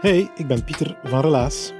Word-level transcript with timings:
Hey, 0.00 0.30
ik 0.34 0.46
ben 0.46 0.64
Pieter 0.64 0.96
van 1.04 1.20
Relaas. 1.20 1.72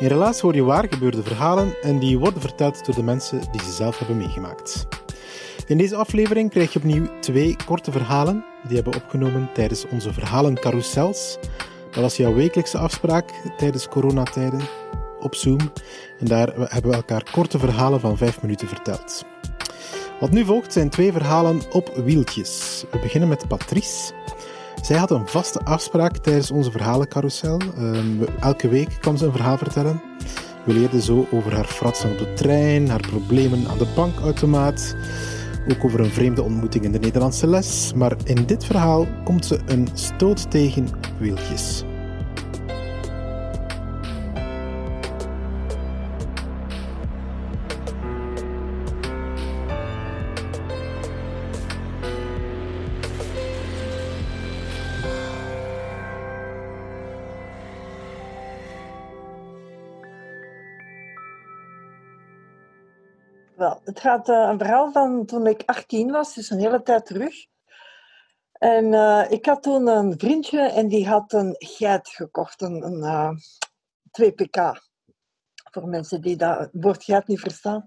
In 0.00 0.06
Relaas 0.06 0.40
hoor 0.40 0.54
je 0.54 0.62
waar 0.62 0.86
gebeurde 0.90 1.22
verhalen 1.22 1.74
en 1.82 1.98
die 1.98 2.18
worden 2.18 2.40
verteld 2.40 2.86
door 2.86 2.94
de 2.94 3.02
mensen 3.02 3.40
die 3.50 3.62
ze 3.62 3.72
zelf 3.72 3.98
hebben 3.98 4.16
meegemaakt. 4.16 4.86
In 5.66 5.78
deze 5.78 5.96
aflevering 5.96 6.50
krijg 6.50 6.72
je 6.72 6.78
opnieuw 6.78 7.18
twee 7.20 7.56
korte 7.66 7.90
verhalen. 7.90 8.44
Die 8.66 8.74
hebben 8.74 8.94
opgenomen 8.94 9.48
tijdens 9.54 9.88
onze 9.88 10.12
verhalencarousels. 10.12 11.38
Dat 11.90 12.02
was 12.02 12.16
jouw 12.16 12.34
wekelijkse 12.34 12.78
afspraak 12.78 13.30
tijdens 13.56 13.88
coronatijden 13.88 14.60
op 15.20 15.34
Zoom. 15.34 15.60
En 16.18 16.26
daar 16.26 16.52
hebben 16.54 16.90
we 16.90 16.96
elkaar 16.96 17.30
korte 17.32 17.58
verhalen 17.58 18.00
van 18.00 18.16
vijf 18.16 18.42
minuten 18.42 18.68
verteld. 18.68 19.24
Wat 20.20 20.30
nu 20.30 20.44
volgt 20.44 20.72
zijn 20.72 20.90
twee 20.90 21.12
verhalen 21.12 21.60
op 21.72 21.92
wieltjes. 22.04 22.84
We 22.90 22.98
beginnen 22.98 23.28
met 23.28 23.48
Patrice. 23.48 24.12
Zij 24.82 24.96
had 24.96 25.10
een 25.10 25.28
vaste 25.28 25.60
afspraak 25.64 26.16
tijdens 26.16 26.50
onze 26.50 26.70
verhalencarousel. 26.70 27.60
Um, 27.78 28.24
elke 28.40 28.68
week 28.68 28.96
kwam 29.00 29.16
ze 29.16 29.26
een 29.26 29.32
verhaal 29.32 29.58
vertellen. 29.58 30.02
We 30.64 30.72
leerden 30.72 31.02
zo 31.02 31.26
over 31.30 31.54
haar 31.54 31.64
fratsen 31.64 32.10
op 32.10 32.18
de 32.18 32.32
trein, 32.32 32.88
haar 32.88 33.00
problemen 33.00 33.68
aan 33.68 33.78
de 33.78 33.92
bankautomaat, 33.94 34.96
ook 35.68 35.84
over 35.84 36.00
een 36.00 36.10
vreemde 36.10 36.42
ontmoeting 36.42 36.84
in 36.84 36.92
de 36.92 36.98
Nederlandse 36.98 37.46
les. 37.46 37.92
Maar 37.96 38.16
in 38.24 38.46
dit 38.46 38.64
verhaal 38.64 39.06
komt 39.24 39.46
ze 39.46 39.60
een 39.66 39.88
stoot 39.92 40.50
tegen 40.50 40.86
op 40.86 41.12
wieltjes. 41.18 41.84
Wel, 63.56 63.80
het 63.84 64.00
gaat 64.00 64.28
uh, 64.28 64.48
een 64.50 64.58
verhaal 64.58 64.92
van 64.92 65.26
toen 65.26 65.46
ik 65.46 65.62
18 65.66 66.10
was, 66.10 66.34
dus 66.34 66.50
een 66.50 66.58
hele 66.58 66.82
tijd 66.82 67.06
terug. 67.06 67.34
En 68.52 68.84
uh, 68.84 69.24
ik 69.28 69.46
had 69.46 69.62
toen 69.62 69.86
een 69.86 70.18
vriendje 70.18 70.60
en 70.60 70.88
die 70.88 71.08
had 71.08 71.32
een 71.32 71.54
geit 71.58 72.08
gekocht, 72.08 72.60
een, 72.60 72.82
een 72.82 72.98
uh, 72.98 73.30
2 74.10 74.32
pk. 74.32 74.56
Voor 75.70 75.88
mensen 75.88 76.20
die 76.20 76.36
dat 76.36 76.68
woord 76.72 77.04
geit 77.04 77.26
niet 77.26 77.40
verstaan. 77.40 77.84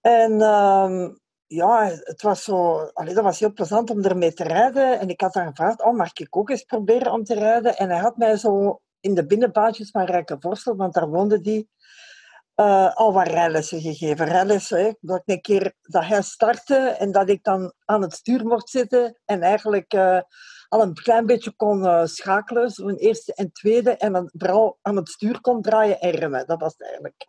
En 0.00 0.40
um, 0.40 1.20
ja, 1.46 1.84
het 1.84 2.22
was 2.22 2.44
zo, 2.44 2.76
allee, 2.92 3.14
dat 3.14 3.24
was 3.24 3.40
heel 3.40 3.52
plezant 3.52 3.90
om 3.90 4.04
ermee 4.04 4.32
te 4.32 4.44
rijden. 4.44 5.00
En 5.00 5.08
ik 5.08 5.20
had 5.20 5.32
dan 5.32 5.46
gevraagd, 5.46 5.82
oh, 5.82 5.96
mag 5.96 6.10
ik 6.12 6.36
ook 6.36 6.50
eens 6.50 6.64
proberen 6.64 7.12
om 7.12 7.24
te 7.24 7.34
rijden? 7.34 7.76
En 7.76 7.88
hij 7.88 7.98
had 7.98 8.16
mij 8.16 8.36
zo 8.36 8.80
in 9.00 9.14
de 9.14 9.26
binnenbaantjes 9.26 9.90
van 9.90 10.04
Rijkenvorstel, 10.04 10.76
want 10.76 10.94
daar 10.94 11.08
woonde 11.08 11.40
die, 11.40 11.68
uh, 12.60 12.94
al 12.94 13.12
wat 13.12 13.26
rijlessen 13.26 13.80
gegeven. 13.80 14.28
Hè, 14.28 14.46
dat, 15.00 15.22
ik 15.24 15.34
een 15.34 15.40
keer, 15.40 15.74
dat 15.82 16.04
hij 16.04 16.22
startte 16.22 16.76
en 16.76 17.12
dat 17.12 17.28
ik 17.28 17.44
dan 17.44 17.72
aan 17.84 18.02
het 18.02 18.12
stuur 18.12 18.46
mocht 18.46 18.68
zitten 18.68 19.18
en 19.24 19.42
eigenlijk 19.42 19.94
uh, 19.94 20.20
al 20.68 20.82
een 20.82 20.94
klein 20.94 21.26
beetje 21.26 21.52
kon 21.56 21.84
uh, 21.84 22.04
schakelen, 22.04 22.70
zo'n 22.70 22.96
eerste 22.96 23.34
en 23.34 23.52
tweede, 23.52 23.90
en 23.96 24.12
dan 24.12 24.30
vooral 24.32 24.78
aan 24.82 24.96
het 24.96 25.08
stuur 25.08 25.40
kon 25.40 25.62
draaien 25.62 26.00
en 26.00 26.10
remmen. 26.10 26.46
Dat 26.46 26.60
was 26.60 26.72
het 26.72 26.82
eigenlijk. 26.82 27.26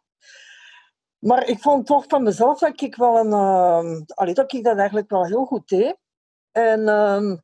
Maar 1.17 1.47
ik 1.47 1.59
vond 1.59 1.85
toch 1.85 2.03
van 2.07 2.23
mezelf 2.23 2.59
dat 2.59 2.81
ik 2.81 2.95
wel 2.95 3.17
een... 3.17 4.05
dat 4.33 4.53
ik 4.53 4.63
dat 4.63 4.77
eigenlijk 4.77 5.09
wel 5.09 5.25
heel 5.25 5.45
goed 5.45 5.67
deed. 5.67 5.97
En 6.51 6.87
ehm, 6.87 7.37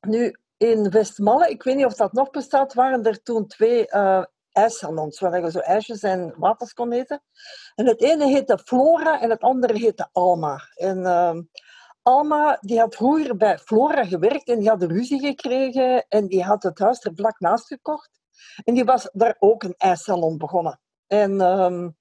nu, 0.00 0.36
in 0.56 0.90
Westmalle, 0.90 1.50
ik 1.50 1.62
weet 1.62 1.76
niet 1.76 1.84
of 1.84 1.94
dat 1.94 2.12
nog 2.12 2.30
bestaat, 2.30 2.74
waren 2.74 3.04
er 3.04 3.22
toen 3.22 3.46
twee 3.46 3.86
ijssalons, 4.58 5.20
waar 5.20 5.40
je 5.40 5.50
zo 5.50 5.58
ijsjes 5.58 6.02
en 6.02 6.34
wafels 6.36 6.72
kon 6.72 6.92
eten. 6.92 7.22
En 7.74 7.86
het 7.86 8.02
ene 8.02 8.26
heette 8.26 8.58
Flora 8.58 9.20
en 9.20 9.30
het 9.30 9.40
andere 9.40 9.78
heette 9.78 10.08
Alma. 10.12 10.60
En 10.74 10.98
uh, 10.98 11.38
Alma 12.02 12.58
die 12.60 12.78
had 12.78 12.94
vroeger 12.94 13.36
bij 13.36 13.58
Flora 13.58 14.04
gewerkt 14.04 14.48
en 14.48 14.58
die 14.58 14.68
had 14.68 14.82
ruzie 14.82 15.20
gekregen 15.20 16.06
en 16.08 16.26
die 16.26 16.42
had 16.42 16.62
het 16.62 16.78
huis 16.78 17.04
er 17.04 17.12
vlak 17.14 17.40
naast 17.40 17.66
gekocht. 17.66 18.10
En 18.64 18.74
die 18.74 18.84
was 18.84 19.08
daar 19.12 19.36
ook 19.38 19.62
een 19.62 19.74
ijssalon 19.76 20.38
begonnen. 20.38 20.80
En 21.06 21.40
um, 21.40 21.96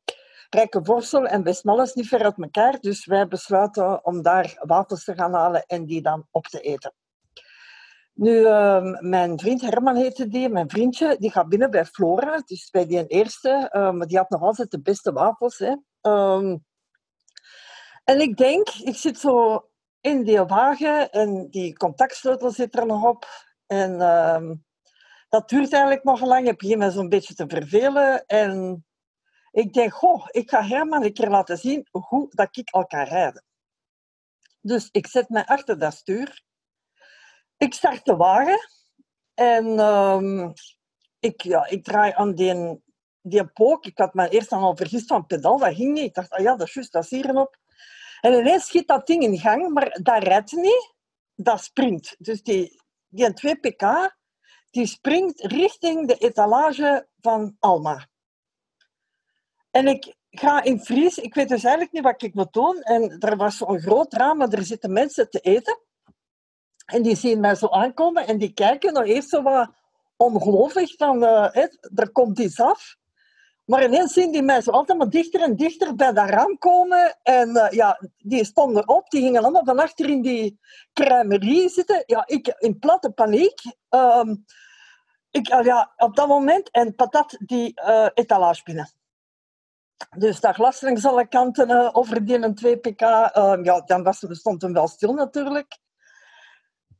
Rijke 0.49 0.79
Vorsel 0.83 1.25
en 1.25 1.43
Westmalle 1.43 1.83
is 1.83 1.93
niet 1.93 2.07
ver 2.07 2.23
uit 2.23 2.37
elkaar, 2.37 2.79
dus 2.79 3.05
wij 3.05 3.27
besluiten 3.27 4.05
om 4.05 4.21
daar 4.21 4.55
wafels 4.59 5.03
te 5.03 5.15
gaan 5.15 5.33
halen 5.33 5.65
en 5.65 5.85
die 5.85 6.01
dan 6.01 6.27
op 6.31 6.45
te 6.45 6.59
eten. 6.59 6.93
Nu, 8.17 8.31
uh, 8.31 8.99
mijn 8.99 9.39
vriend 9.39 9.61
Herman 9.61 9.95
heette 9.95 10.27
die, 10.27 10.49
mijn 10.49 10.69
vriendje, 10.69 11.15
die 11.19 11.31
gaat 11.31 11.49
binnen 11.49 11.71
bij 11.71 11.85
Flora, 11.85 12.41
dus 12.45 12.69
bij 12.69 12.85
die 12.85 13.07
eerste, 13.07 13.69
uh, 13.73 13.91
maar 13.91 14.07
die 14.07 14.17
had 14.17 14.29
nog 14.29 14.41
altijd 14.41 14.71
de 14.71 14.81
beste 14.81 15.11
wafels. 15.11 15.57
Hè. 15.57 15.75
Um, 16.11 16.65
en 18.03 18.19
ik 18.19 18.37
denk, 18.37 18.69
ik 18.69 18.95
zit 18.95 19.19
zo 19.19 19.65
in 20.01 20.23
die 20.23 20.41
wagen 20.41 21.11
en 21.11 21.49
die 21.49 21.77
contactsleutel 21.77 22.51
zit 22.51 22.77
er 22.77 22.85
nog 22.85 23.03
op. 23.03 23.25
En 23.65 23.97
dat 25.29 25.49
duurt 25.49 25.73
eigenlijk 25.73 26.03
nog 26.03 26.21
lang. 26.21 26.47
Ik 26.47 26.57
begin 26.57 26.77
me 26.77 26.91
zo'n 26.91 27.09
beetje 27.09 27.33
te 27.33 27.45
vervelen. 27.47 28.25
En 28.25 28.85
ik 29.51 29.73
denk, 29.73 29.93
goh, 29.93 30.27
ik 30.31 30.49
ga 30.49 30.63
Herman 30.63 31.03
een 31.03 31.13
keer 31.13 31.29
laten 31.29 31.57
zien 31.57 31.87
hoe 31.91 32.27
dat 32.29 32.57
ik 32.57 32.69
al 32.69 32.85
kan 32.85 33.03
rijden. 33.03 33.43
Dus 34.61 34.89
ik 34.91 35.07
zet 35.07 35.29
mij 35.29 35.45
achter 35.45 35.79
dat 35.79 35.93
stuur. 35.93 36.45
Ik 37.57 37.73
start 37.73 38.05
de 38.05 38.15
wagen 38.15 38.59
en 39.33 39.79
um, 39.79 40.53
ik, 41.19 41.41
ja, 41.41 41.67
ik 41.67 41.83
draai 41.83 42.11
aan 42.15 42.35
die, 42.35 42.81
die 43.21 43.47
pook. 43.47 43.85
Ik 43.85 43.97
had 43.97 44.13
me 44.13 44.29
eerst 44.29 44.51
al 44.51 44.75
vergist 44.75 45.07
van 45.07 45.25
pedaal, 45.25 45.57
dat 45.57 45.75
ging 45.75 45.93
niet. 45.93 46.03
Ik 46.03 46.13
dacht, 46.13 46.31
ah 46.31 46.39
ja, 46.39 46.55
dat 46.55 46.67
is 46.67 46.73
juist, 46.73 46.91
dat 46.91 47.03
is 47.03 47.09
hierop. 47.09 47.57
En 48.21 48.33
ineens 48.33 48.65
schiet 48.65 48.87
dat 48.87 49.07
ding 49.07 49.23
in 49.23 49.37
gang, 49.37 49.73
maar 49.73 49.99
dat 50.01 50.23
rijdt 50.23 50.51
niet, 50.51 50.93
dat 51.35 51.63
springt. 51.63 52.15
Dus 52.19 52.43
die, 52.43 52.81
die 53.07 53.33
2 53.33 53.55
pk, 53.55 54.15
die 54.69 54.85
springt 54.85 55.41
richting 55.41 56.07
de 56.07 56.17
etalage 56.17 57.07
van 57.21 57.55
Alma. 57.59 58.07
En 59.71 59.87
ik 59.87 60.15
ga 60.29 60.63
in 60.63 60.79
vries, 60.79 61.17
ik 61.17 61.33
weet 61.33 61.49
dus 61.49 61.63
eigenlijk 61.63 61.93
niet 61.93 62.03
wat 62.03 62.21
ik 62.21 62.33
moet 62.33 62.53
doen. 62.53 62.81
En 62.81 63.19
er 63.19 63.37
was 63.37 63.57
zo'n 63.57 63.79
groot 63.79 64.13
raam, 64.13 64.37
maar 64.37 64.49
er 64.49 64.63
zitten 64.63 64.91
mensen 64.91 65.29
te 65.29 65.39
eten. 65.39 65.79
En 66.87 67.01
die 67.01 67.15
zien 67.15 67.39
mij 67.39 67.55
zo 67.55 67.67
aankomen 67.67 68.27
en 68.27 68.37
die 68.37 68.53
kijken 68.53 68.93
nog 68.93 69.05
eerst 69.05 69.29
zo 69.29 69.41
wat 69.41 69.69
ongelooflijk 70.17 70.93
van, 70.97 71.23
er 71.23 72.11
komt 72.11 72.39
iets 72.39 72.59
af. 72.59 72.97
Maar 73.67 73.83
ineens 73.83 74.13
zien 74.13 74.31
die 74.31 74.41
mij 74.41 74.61
zo 74.61 74.71
altijd 74.71 75.11
dichter 75.11 75.41
en 75.41 75.55
dichter 75.55 75.95
bij 75.95 76.13
dat 76.13 76.29
raam 76.29 76.57
komen. 76.57 77.17
En 77.23 77.49
uh, 77.49 77.69
ja, 77.69 77.99
die 78.17 78.45
stonden 78.45 78.87
op, 78.87 79.09
die 79.09 79.21
gingen 79.21 79.41
allemaal 79.41 79.65
van 79.65 79.79
achter 79.79 80.09
in 80.09 80.21
die 80.21 80.59
crèmerie 80.93 81.69
zitten. 81.69 82.03
Ja, 82.05 82.23
ik 82.25 82.55
in 82.57 82.79
platte 82.79 83.11
paniek. 83.11 83.61
Um, 83.89 84.45
ik, 85.31 85.53
uh, 85.53 85.63
ja, 85.63 85.93
op 85.97 86.15
dat 86.15 86.27
moment, 86.27 86.71
en 86.71 86.95
patat 86.95 87.37
die 87.39 87.81
uh, 87.81 88.07
etalage 88.13 88.63
binnen. 88.63 88.89
Dus 90.17 90.39
dat 90.39 90.55
glas 90.55 90.81
langs 90.81 91.05
alle 91.05 91.27
kanten 91.27 91.95
over 91.95 92.25
die 92.25 92.43
een 92.43 92.55
2 92.55 92.77
pk. 92.77 93.01
Ehm, 93.01 93.63
ja, 93.63 93.81
dan 93.81 94.03
was, 94.03 94.25
stond 94.29 94.61
hem 94.61 94.73
wel 94.73 94.87
stil 94.87 95.13
natuurlijk. 95.13 95.77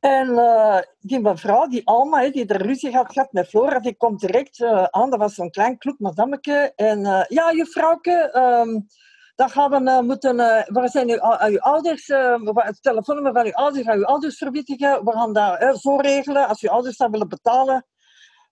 En 0.00 0.28
uh, 0.28 0.78
die 1.00 1.20
mevrouw, 1.20 1.66
die 1.66 1.86
Alma, 1.86 2.30
die 2.30 2.46
er 2.46 2.62
ruzie 2.62 2.96
had 2.96 3.12
gehad 3.12 3.32
met 3.32 3.48
Flora, 3.48 3.78
die 3.78 3.96
komt 3.96 4.20
direct 4.20 4.58
uh, 4.58 4.84
aan. 4.84 5.10
Dat 5.10 5.18
was 5.18 5.34
zo'n 5.34 5.50
klein 5.50 5.78
kloek 5.78 5.98
madammeke. 5.98 6.72
En 6.76 7.00
uh, 7.00 7.24
ja, 7.28 7.52
juffrouwke, 7.52 8.30
um, 8.36 8.86
dan 9.34 9.50
gaan 9.50 9.70
we 9.70 10.02
moeten... 10.02 10.36
Waar 10.66 10.88
zijn 10.88 11.10
uw, 11.10 11.48
uw 11.48 11.58
ouders? 11.58 12.06
het 12.06 12.82
telefoonnummer 12.82 13.32
van 13.32 13.44
uw 13.46 13.52
ouders 13.52 13.84
gaan 13.86 13.98
uw 13.98 14.04
ouders 14.04 14.36
verwittigen. 14.36 15.04
We 15.04 15.12
gaan 15.12 15.32
dat 15.32 15.80
zo 15.80 15.96
regelen. 15.96 16.48
Als 16.48 16.62
uw 16.62 16.70
ouders 16.70 16.96
dat 16.96 17.10
willen 17.10 17.28
betalen, 17.28 17.86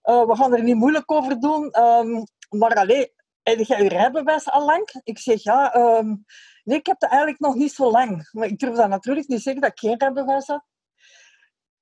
we 0.03 0.33
gaan 0.37 0.55
er 0.55 0.63
niet 0.63 0.77
moeilijk 0.77 1.13
over 1.13 1.41
doen. 1.41 1.83
Um, 1.83 2.25
maar 2.49 2.75
alleen, 2.75 3.11
heb 3.43 3.59
jij 3.59 3.81
uw 3.81 3.89
rijbewijs 3.89 4.51
al 4.51 4.65
lang? 4.65 5.01
Ik 5.03 5.19
zeg, 5.19 5.43
ja... 5.43 5.77
Um, 5.77 6.25
nee, 6.65 6.79
ik 6.79 6.87
heb 6.87 7.01
het 7.01 7.11
eigenlijk 7.11 7.41
nog 7.41 7.55
niet 7.55 7.73
zo 7.73 7.91
lang. 7.91 8.29
Maar 8.33 8.47
ik 8.47 8.59
durf 8.59 8.77
dat 8.77 8.89
natuurlijk 8.89 9.29
niet 9.29 9.43
zeggen 9.43 9.63
dat 9.63 9.71
ik 9.71 9.79
geen 9.79 9.99
rijbewijs 9.99 10.47
heb. 10.47 10.63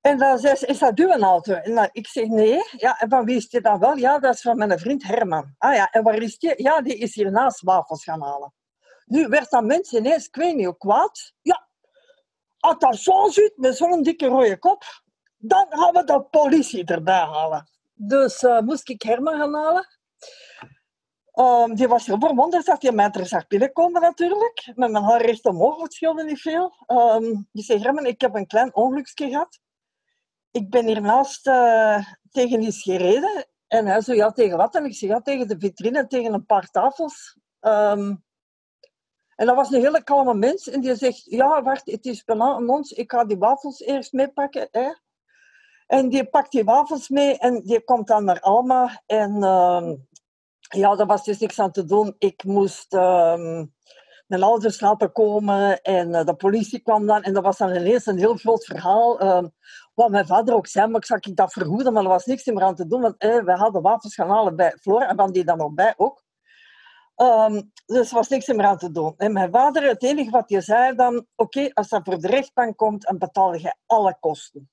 En 0.05 0.17
dan 0.17 0.39
zei 0.39 0.55
ze, 0.55 0.65
is 0.65 0.79
dat 0.79 0.99
uw 0.99 1.11
auto? 1.11 1.53
En 1.53 1.89
ik 1.91 2.07
zeg, 2.07 2.27
nee. 2.27 2.59
Ja, 2.71 2.99
en 2.99 3.09
van 3.09 3.25
wie 3.25 3.35
is 3.35 3.49
die 3.49 3.61
dan 3.61 3.79
wel? 3.79 3.95
Ja, 3.95 4.19
dat 4.19 4.33
is 4.33 4.41
van 4.41 4.57
mijn 4.57 4.79
vriend 4.79 5.03
Herman. 5.03 5.55
Ah 5.57 5.75
ja, 5.75 5.89
en 5.91 6.03
waar 6.03 6.21
is 6.21 6.37
die? 6.37 6.63
Ja, 6.63 6.81
die 6.81 6.97
is 6.97 7.15
hier 7.15 7.31
naast 7.31 7.61
wafels 7.61 8.03
gaan 8.03 8.21
halen. 8.21 8.53
Nu 9.05 9.27
werd 9.27 9.49
dat 9.49 9.63
mensen 9.63 9.97
ineens, 9.97 10.27
ik 10.27 10.35
weet 10.35 10.55
niet 10.55 10.77
kwaad. 10.77 11.33
Ja, 11.41 11.67
als 12.59 12.79
dat 12.79 12.95
zo 12.95 13.27
zit, 13.27 13.53
met 13.55 13.77
zo'n 13.77 14.03
dikke 14.03 14.27
rode 14.27 14.57
kop, 14.59 14.83
dan 15.37 15.65
gaan 15.69 15.93
we 15.93 16.03
de 16.03 16.21
politie 16.21 16.85
erbij 16.85 17.25
halen. 17.25 17.69
Dus 17.93 18.43
uh, 18.43 18.59
moest 18.59 18.89
ik 18.89 19.01
Herman 19.01 19.37
gaan 19.37 19.53
halen. 19.53 19.87
Um, 21.33 21.75
die 21.75 21.87
was 21.87 22.05
heel 22.05 22.19
verwonderd 22.19 22.65
dat 22.65 22.81
hij 22.81 22.91
mij 22.91 23.11
er 23.11 23.25
zag 23.25 23.47
binnenkomen 23.47 24.01
natuurlijk. 24.01 24.71
Met 24.75 24.91
mijn 24.91 25.03
haar 25.03 25.21
recht 25.21 25.45
omhoog, 25.45 25.81
het 25.81 25.93
scheelde 25.93 26.23
niet 26.23 26.41
veel. 26.41 26.73
Um, 26.87 27.47
die 27.51 27.63
zei, 27.63 27.79
Herman, 27.79 28.05
ik 28.05 28.21
heb 28.21 28.35
een 28.35 28.47
klein 28.47 28.75
ongelukje 28.75 29.29
gehad. 29.29 29.63
Ik 30.55 30.69
ben 30.69 30.85
hiernaast 30.85 31.47
uh, 31.47 32.05
tegen 32.31 32.61
iets 32.61 32.81
gereden. 32.81 33.45
En 33.67 33.85
hij 33.85 34.01
zei, 34.01 34.17
ja, 34.17 34.31
tegen 34.31 34.57
wat? 34.57 34.75
En 34.75 34.85
ik 34.85 34.95
zei, 34.95 35.11
ja, 35.11 35.21
tegen 35.21 35.47
de 35.47 35.55
vitrine, 35.59 36.07
tegen 36.07 36.33
een 36.33 36.45
paar 36.45 36.69
tafels. 36.69 37.37
Um, 37.61 38.23
en 39.35 39.45
dat 39.45 39.55
was 39.55 39.71
een 39.71 39.81
hele 39.81 40.03
kalme 40.03 40.33
mens. 40.33 40.69
En 40.69 40.81
die 40.81 40.95
zegt, 40.95 41.23
ja, 41.25 41.63
wacht, 41.63 41.91
het 41.91 42.05
is 42.05 42.23
bijna 42.23 42.53
aan 42.53 42.69
ons. 42.69 42.91
Ik 42.91 43.11
ga 43.11 43.25
die 43.25 43.37
wafels 43.37 43.79
eerst 43.79 44.13
meepakken. 44.13 44.67
Hè. 44.71 44.93
En 45.87 46.09
die 46.09 46.25
pakt 46.25 46.51
die 46.51 46.63
wafels 46.63 47.09
mee 47.09 47.37
en 47.37 47.61
die 47.61 47.83
komt 47.83 48.07
dan 48.07 48.23
naar 48.23 48.39
Alma. 48.39 49.03
En 49.05 49.35
uh, 49.35 49.91
ja, 50.59 50.95
daar 50.95 51.07
was 51.07 51.23
dus 51.23 51.39
niks 51.39 51.59
aan 51.59 51.71
te 51.71 51.85
doen. 51.85 52.15
Ik 52.17 52.43
moest 52.43 52.93
uh, 52.93 53.63
mijn 54.27 54.43
ouders 54.43 54.79
laten 54.79 55.11
komen 55.11 55.81
en 55.81 56.09
uh, 56.09 56.23
de 56.23 56.35
politie 56.35 56.79
kwam 56.79 57.05
dan. 57.05 57.23
En 57.23 57.33
dat 57.33 57.43
was 57.43 57.57
dan 57.57 57.75
ineens 57.75 58.05
een 58.05 58.17
heel 58.17 58.35
groot 58.35 58.65
verhaal. 58.65 59.19
Ehm, 59.19 59.47
wat 59.95 60.09
mijn 60.09 60.25
vader 60.25 60.55
ook 60.55 60.67
zei, 60.67 60.87
maar 60.87 60.99
ik 60.99 61.05
zag 61.05 61.19
ik 61.19 61.35
dat 61.35 61.53
vergoeden, 61.53 61.93
maar 61.93 62.03
er 62.03 62.09
was 62.09 62.25
niks 62.25 62.45
meer 62.45 62.63
aan 62.63 62.75
te 62.75 62.87
doen. 62.87 63.01
Want 63.01 63.17
eh, 63.17 63.43
wij 63.43 63.55
hadden 63.55 63.81
wafels 63.81 64.15
gaan 64.15 64.55
bij 64.55 64.77
Flora 64.81 65.07
en 65.07 65.15
van 65.15 65.31
die 65.31 65.43
dan 65.43 65.57
nog 65.57 65.73
bij 65.73 65.93
ook. 65.97 66.23
Um, 67.15 67.71
dus 67.85 68.09
er 68.09 68.15
was 68.15 68.27
niks 68.27 68.47
meer 68.47 68.65
aan 68.65 68.77
te 68.77 68.91
doen. 68.91 69.13
En 69.17 69.33
mijn 69.33 69.51
vader, 69.51 69.83
het 69.83 70.03
enige 70.03 70.29
wat 70.29 70.49
hij 70.49 70.61
zei 70.61 70.95
dan, 70.95 71.25
oké, 71.35 71.69
als 71.73 71.87
dat 71.87 72.01
voor 72.03 72.19
de 72.19 72.27
rechtbank 72.27 72.77
komt, 72.77 73.01
dan 73.03 73.17
betaal 73.17 73.53
je 73.53 73.75
alle 73.85 74.17
kosten. 74.19 74.69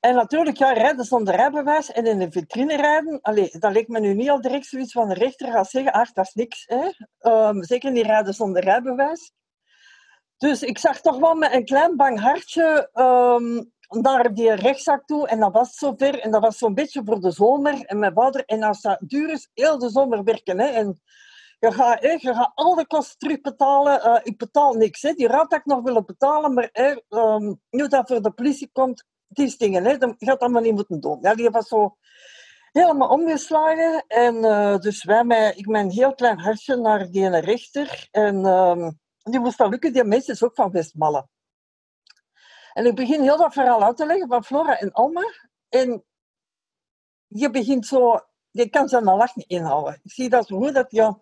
En 0.00 0.14
natuurlijk, 0.14 0.56
ja, 0.56 0.72
rijden 0.72 1.04
zonder 1.04 1.34
rijbewijs 1.34 1.92
en 1.92 2.06
in 2.06 2.18
de 2.18 2.30
vitrine 2.30 2.76
rijden, 2.76 3.18
allee, 3.20 3.58
dat 3.58 3.72
leek 3.72 3.88
me 3.88 4.00
nu 4.00 4.14
niet 4.14 4.30
al 4.30 4.40
direct 4.40 4.66
zoiets 4.66 4.92
van 4.92 5.08
de 5.08 5.14
rechter 5.14 5.52
gaat 5.52 5.70
zeggen, 5.70 5.92
ach, 5.92 6.12
dat 6.12 6.26
is 6.26 6.34
niks. 6.34 6.64
Hè? 6.66 6.90
Um, 7.30 7.64
zeker 7.64 7.90
niet 7.90 8.06
rijden 8.06 8.34
zonder 8.34 8.62
rijbewijs. 8.62 9.32
Dus 10.38 10.62
ik 10.62 10.78
zag 10.78 11.00
toch 11.00 11.18
wel 11.18 11.34
met 11.34 11.52
een 11.52 11.64
klein 11.64 11.96
bang 11.96 12.20
hartje 12.20 12.90
um, 12.94 13.72
naar 13.88 14.34
die 14.34 14.52
rechtszaak 14.52 15.06
toe. 15.06 15.28
En 15.28 15.40
dat 15.40 15.52
was 15.52 15.74
zover. 15.74 16.20
En 16.20 16.30
dat 16.30 16.42
was 16.42 16.58
zo'n 16.58 16.74
beetje 16.74 17.02
voor 17.04 17.20
de 17.20 17.30
zomer. 17.30 17.84
En 17.84 17.98
mijn 17.98 18.12
vader, 18.12 18.44
en 18.44 18.62
als 18.62 18.80
dat 18.80 18.98
duur 19.00 19.30
is, 19.30 19.50
heel 19.54 19.78
de 19.78 19.90
zomer 19.90 20.24
werken. 20.24 20.60
Hè. 20.60 20.66
En 20.66 21.00
je 21.58 21.72
gaat, 21.72 22.00
hè, 22.00 22.10
je 22.10 22.34
gaat 22.34 22.52
al 22.54 22.74
de 22.74 22.86
kosten 22.86 23.18
terugbetalen. 23.18 24.00
Uh, 24.06 24.18
ik 24.22 24.38
betaal 24.38 24.74
niks. 24.74 25.02
Hè. 25.02 25.12
Die 25.12 25.28
raad 25.28 25.50
dat 25.50 25.58
ik 25.58 25.64
nog 25.64 25.82
willen 25.82 26.06
betalen. 26.06 26.54
Maar 26.54 26.68
hè, 26.72 26.94
um, 27.08 27.60
nu 27.70 27.88
dat 27.88 28.08
voor 28.08 28.22
de 28.22 28.30
politie 28.30 28.70
komt, 28.72 29.04
die 29.28 29.54
dingen, 29.58 29.84
hè, 29.84 29.98
dat 29.98 30.14
gaat 30.18 30.40
allemaal 30.40 30.62
niet 30.62 30.74
moeten 30.74 31.00
doen. 31.00 31.18
Ja, 31.20 31.34
die 31.34 31.50
was 31.50 31.68
zo 31.68 31.96
helemaal 32.72 33.08
omgeslagen. 33.08 34.04
En 34.06 34.34
uh, 34.34 34.78
dus 34.78 35.04
wij, 35.04 35.24
met, 35.24 35.58
ik 35.58 35.66
een 35.66 35.90
heel 35.90 36.14
klein 36.14 36.38
hartje 36.38 36.76
naar 36.76 37.10
die 37.10 37.28
rechter. 37.28 38.08
En 38.10 38.36
uh, 38.44 38.88
die 39.30 39.40
moest 39.40 39.58
dat 39.58 39.70
lukken. 39.70 39.92
Die 39.92 40.04
mensen 40.04 40.34
is 40.34 40.42
ook 40.42 40.54
van 40.54 40.70
Westmalle. 40.70 41.28
En 42.72 42.86
ik 42.86 42.94
begin 42.94 43.22
heel 43.22 43.36
dat 43.36 43.52
verhaal 43.52 43.82
uit 43.82 43.96
te 43.96 44.06
leggen 44.06 44.28
van 44.28 44.44
Flora 44.44 44.78
en 44.78 44.92
Alma. 44.92 45.32
En 45.68 46.04
je 47.26 47.50
begint 47.50 47.86
zo, 47.86 48.20
je 48.50 48.68
kan 48.68 48.88
ze 48.88 48.96
een 48.96 49.04
lach 49.04 49.36
niet 49.36 49.48
inhouden. 49.48 50.00
Ik 50.02 50.12
zie 50.12 50.28
dat 50.28 50.46
zo 50.46 50.58
goed 50.58 50.74
dat 50.74 50.90
je, 50.90 51.14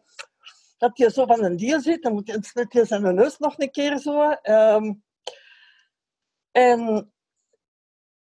dat 0.78 0.98
je 0.98 1.10
zo 1.10 1.26
van 1.26 1.44
een 1.44 1.56
dier 1.56 1.80
zit, 1.80 2.02
dan 2.02 2.12
moet 2.12 2.26
je, 2.26 2.66
je 2.68 2.84
zijn 2.84 3.14
neus 3.14 3.38
nog 3.38 3.58
een 3.58 3.70
keer 3.70 3.98
zo. 3.98 4.34
Um, 4.42 5.04
en 6.50 7.12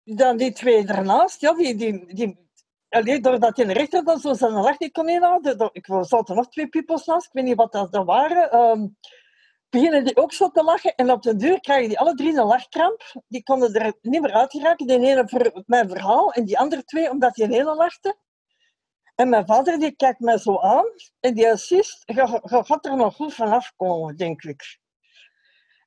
dan 0.04 0.36
die 0.36 0.52
twee 0.52 0.86
ernaast, 0.86 1.40
ja, 1.40 1.52
die, 1.52 1.74
die, 1.74 2.14
die, 2.14 2.50
alleen 2.88 3.22
doordat 3.22 3.58
een 3.58 3.72
rechter 3.72 4.04
dan 4.04 4.18
zo 4.18 4.34
zijn 4.34 4.52
lach 4.52 4.78
niet 4.78 4.92
kon 4.92 5.08
inhouden, 5.08 5.70
ik 5.72 5.86
zat 6.00 6.28
er 6.28 6.34
nog 6.34 6.48
twee 6.48 6.68
piepels 6.68 7.04
naast, 7.04 7.26
ik 7.26 7.32
weet 7.32 7.44
niet 7.44 7.56
wat 7.56 7.72
dat, 7.72 8.04
waren. 8.04 8.58
Um, 8.58 8.96
beginnen 9.70 10.04
die 10.04 10.16
ook 10.16 10.32
zo 10.32 10.50
te 10.50 10.62
lachen. 10.62 10.94
En 10.94 11.10
op 11.10 11.22
de 11.22 11.36
deur 11.36 11.60
krijgen 11.60 11.88
die 11.88 11.98
alle 11.98 12.14
drie 12.14 12.38
een 12.38 12.46
lachkramp. 12.46 13.02
Die 13.28 13.42
konden 13.42 13.74
er 13.74 13.92
niet 14.00 14.20
meer 14.20 14.32
uit 14.32 14.52
geraken. 14.52 14.86
De 14.86 14.94
ene 14.94 15.28
voor 15.28 15.62
mijn 15.66 15.88
verhaal 15.88 16.32
en 16.32 16.44
die 16.44 16.58
andere 16.58 16.84
twee 16.84 17.10
omdat 17.10 17.34
die 17.34 17.50
ene 17.50 17.74
lachte. 17.74 18.16
En 19.14 19.28
mijn 19.28 19.46
vader 19.46 19.78
die 19.78 19.96
kijkt 19.96 20.20
mij 20.20 20.38
zo 20.38 20.58
aan 20.58 20.86
en 21.20 21.34
die 21.34 21.50
assist, 21.50 22.02
je, 22.04 22.40
gaat 22.42 22.86
er 22.86 22.96
nog 22.96 23.14
goed 23.14 23.34
vanaf 23.34 23.72
komen, 23.76 24.16
denk 24.16 24.42
ik. 24.42 24.78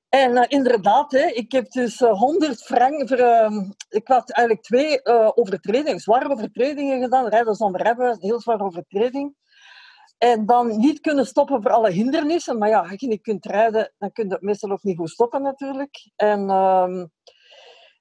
En 0.10 0.32
uh, 0.32 0.44
inderdaad, 0.48 1.12
hè, 1.12 1.26
ik 1.26 1.52
heb 1.52 1.72
dus 1.72 2.02
uh, 2.02 2.10
eh, 2.10 2.18
100 2.18 2.64
frank 2.64 3.08
voor... 3.08 3.20
Uh, 3.20 3.70
ik 3.90 4.08
had 4.08 4.32
eigenlijk 4.32 4.66
twee 4.68 5.00
uh, 5.04 5.32
overtredingen, 5.36 6.00
zware 6.00 6.30
overtredingen 6.30 7.02
gedaan. 7.02 7.28
Rijden 7.28 7.56
zonder 7.56 7.86
hebben, 7.86 8.18
heel 8.20 8.42
zware 8.42 8.64
overtreding. 8.64 9.36
En 10.22 10.46
dan 10.46 10.78
niet 10.78 11.00
kunnen 11.00 11.26
stoppen 11.26 11.62
voor 11.62 11.72
alle 11.72 11.92
hindernissen. 11.92 12.58
Maar 12.58 12.70
ja, 12.70 12.80
als 12.80 13.00
je 13.00 13.08
niet 13.08 13.22
kunt 13.22 13.46
rijden, 13.46 13.94
dan 13.98 14.12
kun 14.12 14.30
je 14.30 14.38
meestal 14.40 14.72
ook 14.72 14.84
niet 14.84 14.98
goed 14.98 15.10
stoppen 15.10 15.42
natuurlijk. 15.42 16.12
En 16.16 16.50
um, 16.50 17.12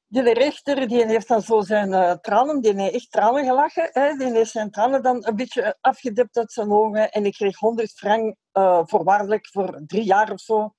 die 0.06 0.32
rechter 0.32 0.88
die 0.88 1.06
heeft 1.06 1.28
dan 1.28 1.42
zo 1.42 1.60
zijn 1.60 1.88
uh, 1.88 2.12
tranen, 2.12 2.60
die 2.60 2.74
heeft 2.74 2.94
echt 2.94 3.10
tranen 3.10 3.44
gelachen. 3.44 3.88
Hè. 3.92 4.16
Die 4.16 4.30
heeft 4.30 4.50
zijn 4.50 4.70
tranen 4.70 5.02
dan 5.02 5.26
een 5.26 5.36
beetje 5.36 5.76
afgedipt 5.80 6.36
uit 6.36 6.52
zijn 6.52 6.72
ogen. 6.72 7.10
En 7.10 7.24
ik 7.24 7.32
kreeg 7.32 7.58
100 7.58 7.92
frank 7.92 8.36
uh, 8.52 8.80
voorwaardelijk 8.84 9.48
voor 9.48 9.82
drie 9.86 10.04
jaar 10.04 10.32
of 10.32 10.40
zo. 10.40 10.74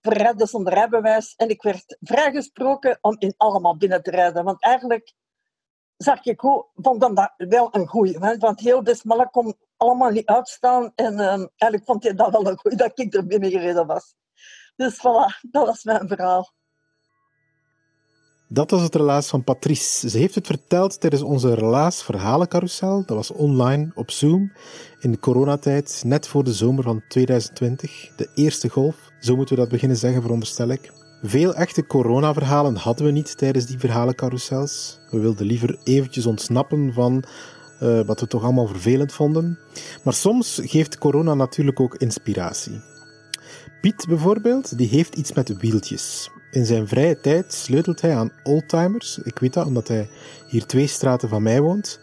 Voor 0.00 0.12
rijden 0.12 0.46
zonder 0.46 0.72
rijbewijs. 0.72 1.34
En 1.34 1.48
ik 1.48 1.62
werd 1.62 1.96
vrijgesproken 2.00 2.98
om 3.00 3.16
in 3.18 3.34
allemaal 3.36 3.76
binnen 3.76 4.02
te 4.02 4.10
rijden. 4.10 4.44
Want 4.44 4.62
eigenlijk 4.62 5.12
zag 5.96 6.24
ik 6.24 6.40
hoe, 6.40 6.66
vond 6.74 7.00
dan 7.00 7.14
dat 7.14 7.32
wel 7.36 7.68
een 7.70 7.86
goeie. 7.86 8.18
Want 8.18 8.60
heel 8.60 8.82
Bismarck 8.82 9.32
kon 9.32 9.56
allemaal 9.76 10.10
niet 10.10 10.26
uitstaan. 10.26 10.92
En 10.94 11.12
uh, 11.12 11.28
eigenlijk 11.28 11.84
vond 11.84 12.02
hij 12.02 12.14
dat 12.14 12.30
wel 12.30 12.46
een 12.46 12.58
goeie 12.58 12.76
dat 12.76 12.98
ik 12.98 13.14
er 13.14 13.26
binnen 13.26 13.50
gereden 13.50 13.86
was. 13.86 14.14
Dus 14.76 14.98
voilà, 14.98 15.48
dat 15.50 15.66
was 15.66 15.84
mijn 15.84 16.08
verhaal. 16.08 16.54
Dat 18.48 18.70
was 18.70 18.82
het 18.82 18.94
relaas 18.94 19.28
van 19.28 19.44
Patrice. 19.44 20.08
Ze 20.08 20.18
heeft 20.18 20.34
het 20.34 20.46
verteld 20.46 21.00
tijdens 21.00 21.22
onze 21.22 21.54
relaas 21.54 22.02
verhalencarousel. 22.02 23.02
Dat 23.06 23.16
was 23.16 23.30
online 23.30 23.90
op 23.94 24.10
Zoom 24.10 24.52
in 25.00 25.10
de 25.10 25.18
coronatijd, 25.18 26.02
net 26.04 26.28
voor 26.28 26.44
de 26.44 26.52
zomer 26.52 26.84
van 26.84 27.02
2020. 27.08 28.12
De 28.16 28.30
eerste 28.34 28.68
golf, 28.68 28.96
zo 29.20 29.36
moeten 29.36 29.54
we 29.54 29.60
dat 29.60 29.70
beginnen 29.70 29.96
zeggen, 29.96 30.22
veronderstel 30.22 30.68
ik. 30.68 30.92
Veel 31.22 31.54
echte 31.54 31.86
coronaverhalen 31.86 32.76
hadden 32.76 33.06
we 33.06 33.12
niet 33.12 33.38
tijdens 33.38 33.66
die 33.66 33.78
verhalencarousels. 33.78 34.98
We 35.10 35.18
wilden 35.18 35.46
liever 35.46 35.78
eventjes 35.84 36.26
ontsnappen 36.26 36.92
van 36.92 37.24
uh, 37.82 38.00
wat 38.00 38.20
we 38.20 38.26
toch 38.26 38.42
allemaal 38.42 38.66
vervelend 38.66 39.12
vonden. 39.12 39.58
Maar 40.04 40.12
soms 40.12 40.60
geeft 40.62 40.98
corona 40.98 41.34
natuurlijk 41.34 41.80
ook 41.80 41.96
inspiratie. 41.96 42.80
Piet 43.80 44.06
bijvoorbeeld, 44.08 44.78
die 44.78 44.88
heeft 44.88 45.14
iets 45.14 45.32
met 45.32 45.56
wieltjes. 45.56 46.30
In 46.50 46.66
zijn 46.66 46.88
vrije 46.88 47.20
tijd 47.20 47.52
sleutelt 47.52 48.00
hij 48.00 48.16
aan 48.16 48.32
oldtimers. 48.42 49.18
Ik 49.18 49.38
weet 49.38 49.52
dat, 49.52 49.66
omdat 49.66 49.88
hij 49.88 50.08
hier 50.46 50.66
twee 50.66 50.86
straten 50.86 51.28
van 51.28 51.42
mij 51.42 51.60
woont. 51.60 52.00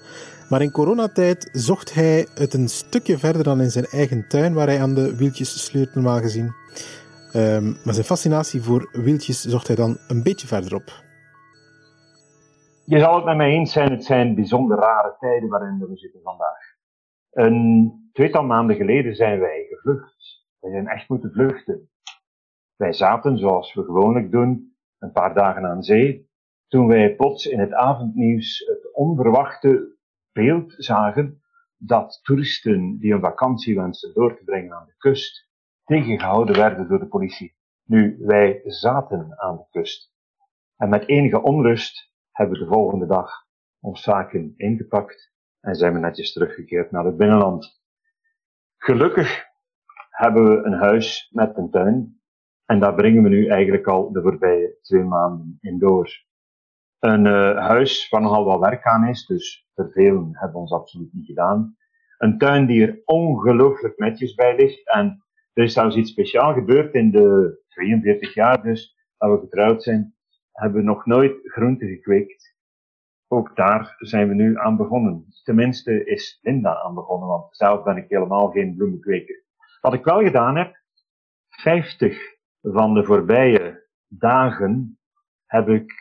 Maar 0.49 0.61
in 0.61 0.71
coronatijd 0.71 1.49
zocht 1.51 1.93
hij 1.93 2.27
het 2.33 2.53
een 2.53 2.69
stukje 2.69 3.17
verder 3.17 3.43
dan 3.43 3.61
in 3.61 3.71
zijn 3.71 3.85
eigen 3.85 4.27
tuin, 4.27 4.53
waar 4.53 4.67
hij 4.67 4.81
aan 4.81 4.93
de 4.93 5.15
wieltjes 5.15 5.63
sleurt 5.65 5.95
normaal 5.95 6.19
gezien. 6.19 6.53
Um, 7.35 7.77
maar 7.83 7.93
zijn 7.93 8.05
fascinatie 8.05 8.61
voor 8.61 8.89
wieltjes 8.91 9.41
zocht 9.41 9.67
hij 9.67 9.75
dan 9.75 9.97
een 10.07 10.23
beetje 10.23 10.47
verderop. 10.47 11.03
Je 12.85 12.99
zal 12.99 13.15
het 13.15 13.25
met 13.25 13.37
mij 13.37 13.49
eens 13.49 13.71
zijn, 13.71 13.91
het 13.91 14.03
zijn 14.03 14.35
bijzonder 14.35 14.77
rare 14.77 15.15
tijden 15.19 15.49
waarin 15.49 15.79
we 15.79 15.97
zitten 15.97 16.21
vandaag. 16.21 16.75
Een 17.31 18.09
tweetal 18.13 18.43
maanden 18.43 18.75
geleden 18.75 19.15
zijn 19.15 19.39
wij 19.39 19.65
gevlucht. 19.69 20.45
Wij 20.59 20.71
zijn 20.71 20.87
echt 20.87 21.09
moeten 21.09 21.31
vluchten. 21.31 21.89
Wij 22.75 22.93
zaten, 22.93 23.37
zoals 23.37 23.73
we 23.73 23.83
gewoonlijk 23.83 24.31
doen, 24.31 24.75
een 24.99 25.11
paar 25.11 25.33
dagen 25.33 25.65
aan 25.65 25.83
zee, 25.83 26.29
toen 26.67 26.87
wij 26.87 27.15
plots 27.15 27.45
in 27.45 27.59
het 27.59 27.73
avondnieuws 27.73 28.59
het 28.59 28.93
onverwachte 28.93 29.97
beeld 30.31 30.73
zagen 30.77 31.41
dat 31.77 32.19
toeristen 32.23 32.97
die 32.99 33.13
een 33.13 33.21
vakantie 33.21 33.75
wensten 33.75 34.13
door 34.13 34.37
te 34.37 34.43
brengen 34.43 34.73
aan 34.73 34.85
de 34.85 34.95
kust, 34.97 35.49
tegengehouden 35.83 36.55
werden 36.55 36.87
door 36.87 36.99
de 36.99 37.07
politie. 37.07 37.55
Nu, 37.83 38.17
wij 38.19 38.61
zaten 38.63 39.41
aan 39.41 39.57
de 39.57 39.65
kust. 39.69 40.13
En 40.77 40.89
met 40.89 41.07
enige 41.07 41.41
onrust 41.41 42.12
hebben 42.33 42.59
de 42.59 42.65
volgende 42.65 43.05
dag 43.05 43.31
ons 43.79 44.01
zaken 44.01 44.53
ingepakt 44.57 45.31
en 45.59 45.75
zijn 45.75 45.93
we 45.93 45.99
netjes 45.99 46.33
teruggekeerd 46.33 46.91
naar 46.91 47.05
het 47.05 47.17
binnenland. 47.17 47.81
Gelukkig 48.77 49.45
hebben 50.09 50.49
we 50.49 50.65
een 50.65 50.79
huis 50.79 51.29
met 51.31 51.57
een 51.57 51.69
tuin 51.69 52.21
en 52.65 52.79
daar 52.79 52.95
brengen 52.95 53.23
we 53.23 53.29
nu 53.29 53.47
eigenlijk 53.47 53.87
al 53.87 54.11
de 54.11 54.21
voorbije 54.21 54.77
twee 54.81 55.03
maanden 55.03 55.57
in 55.61 55.79
door. 55.79 56.09
Een 56.99 57.25
uh, 57.25 57.57
huis 57.57 58.09
waar 58.09 58.21
nogal 58.21 58.45
wat 58.45 58.59
werk 58.59 58.85
aan 58.85 59.07
is, 59.07 59.25
dus 59.25 59.67
vervelen 59.73 60.29
hebben 60.31 60.51
we 60.51 60.57
ons 60.57 60.71
absoluut 60.71 61.13
niet 61.13 61.25
gedaan. 61.25 61.77
Een 62.17 62.37
tuin 62.37 62.65
die 62.65 62.87
er 62.87 63.01
ongelooflijk 63.05 63.97
netjes 63.97 64.33
bij 64.33 64.55
ligt 64.55 64.89
en 64.89 65.23
er 65.53 65.63
is 65.63 65.73
zelfs 65.73 65.95
iets 65.95 66.11
speciaals 66.11 66.53
gebeurd 66.53 66.93
in 66.93 67.11
de 67.11 67.57
42 67.67 68.33
jaar 68.33 68.63
dus 68.63 68.95
dat 69.17 69.31
we 69.31 69.39
getrouwd 69.39 69.83
zijn, 69.83 70.12
hebben 70.53 70.79
we 70.79 70.87
nog 70.87 71.05
nooit 71.05 71.35
groenten 71.43 71.87
gekweekt. 71.87 72.55
Ook 73.27 73.55
daar 73.55 73.95
zijn 73.97 74.27
we 74.27 74.33
nu 74.33 74.57
aan 74.57 74.77
begonnen. 74.77 75.25
Tenminste 75.43 76.05
is 76.05 76.39
Linda 76.41 76.81
aan 76.81 76.93
begonnen, 76.93 77.27
want 77.27 77.55
zelf 77.55 77.83
ben 77.83 77.97
ik 77.97 78.09
helemaal 78.09 78.49
geen 78.49 78.75
bloemenkweker. 78.75 79.43
Wat 79.81 79.93
ik 79.93 80.03
wel 80.03 80.21
gedaan 80.21 80.57
heb, 80.57 80.81
50 81.49 82.17
van 82.61 82.93
de 82.93 83.03
voorbije 83.03 83.87
dagen 84.07 84.99
heb 85.45 85.69
ik 85.69 85.93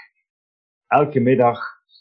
elke 0.87 1.21
middag, 1.21 1.61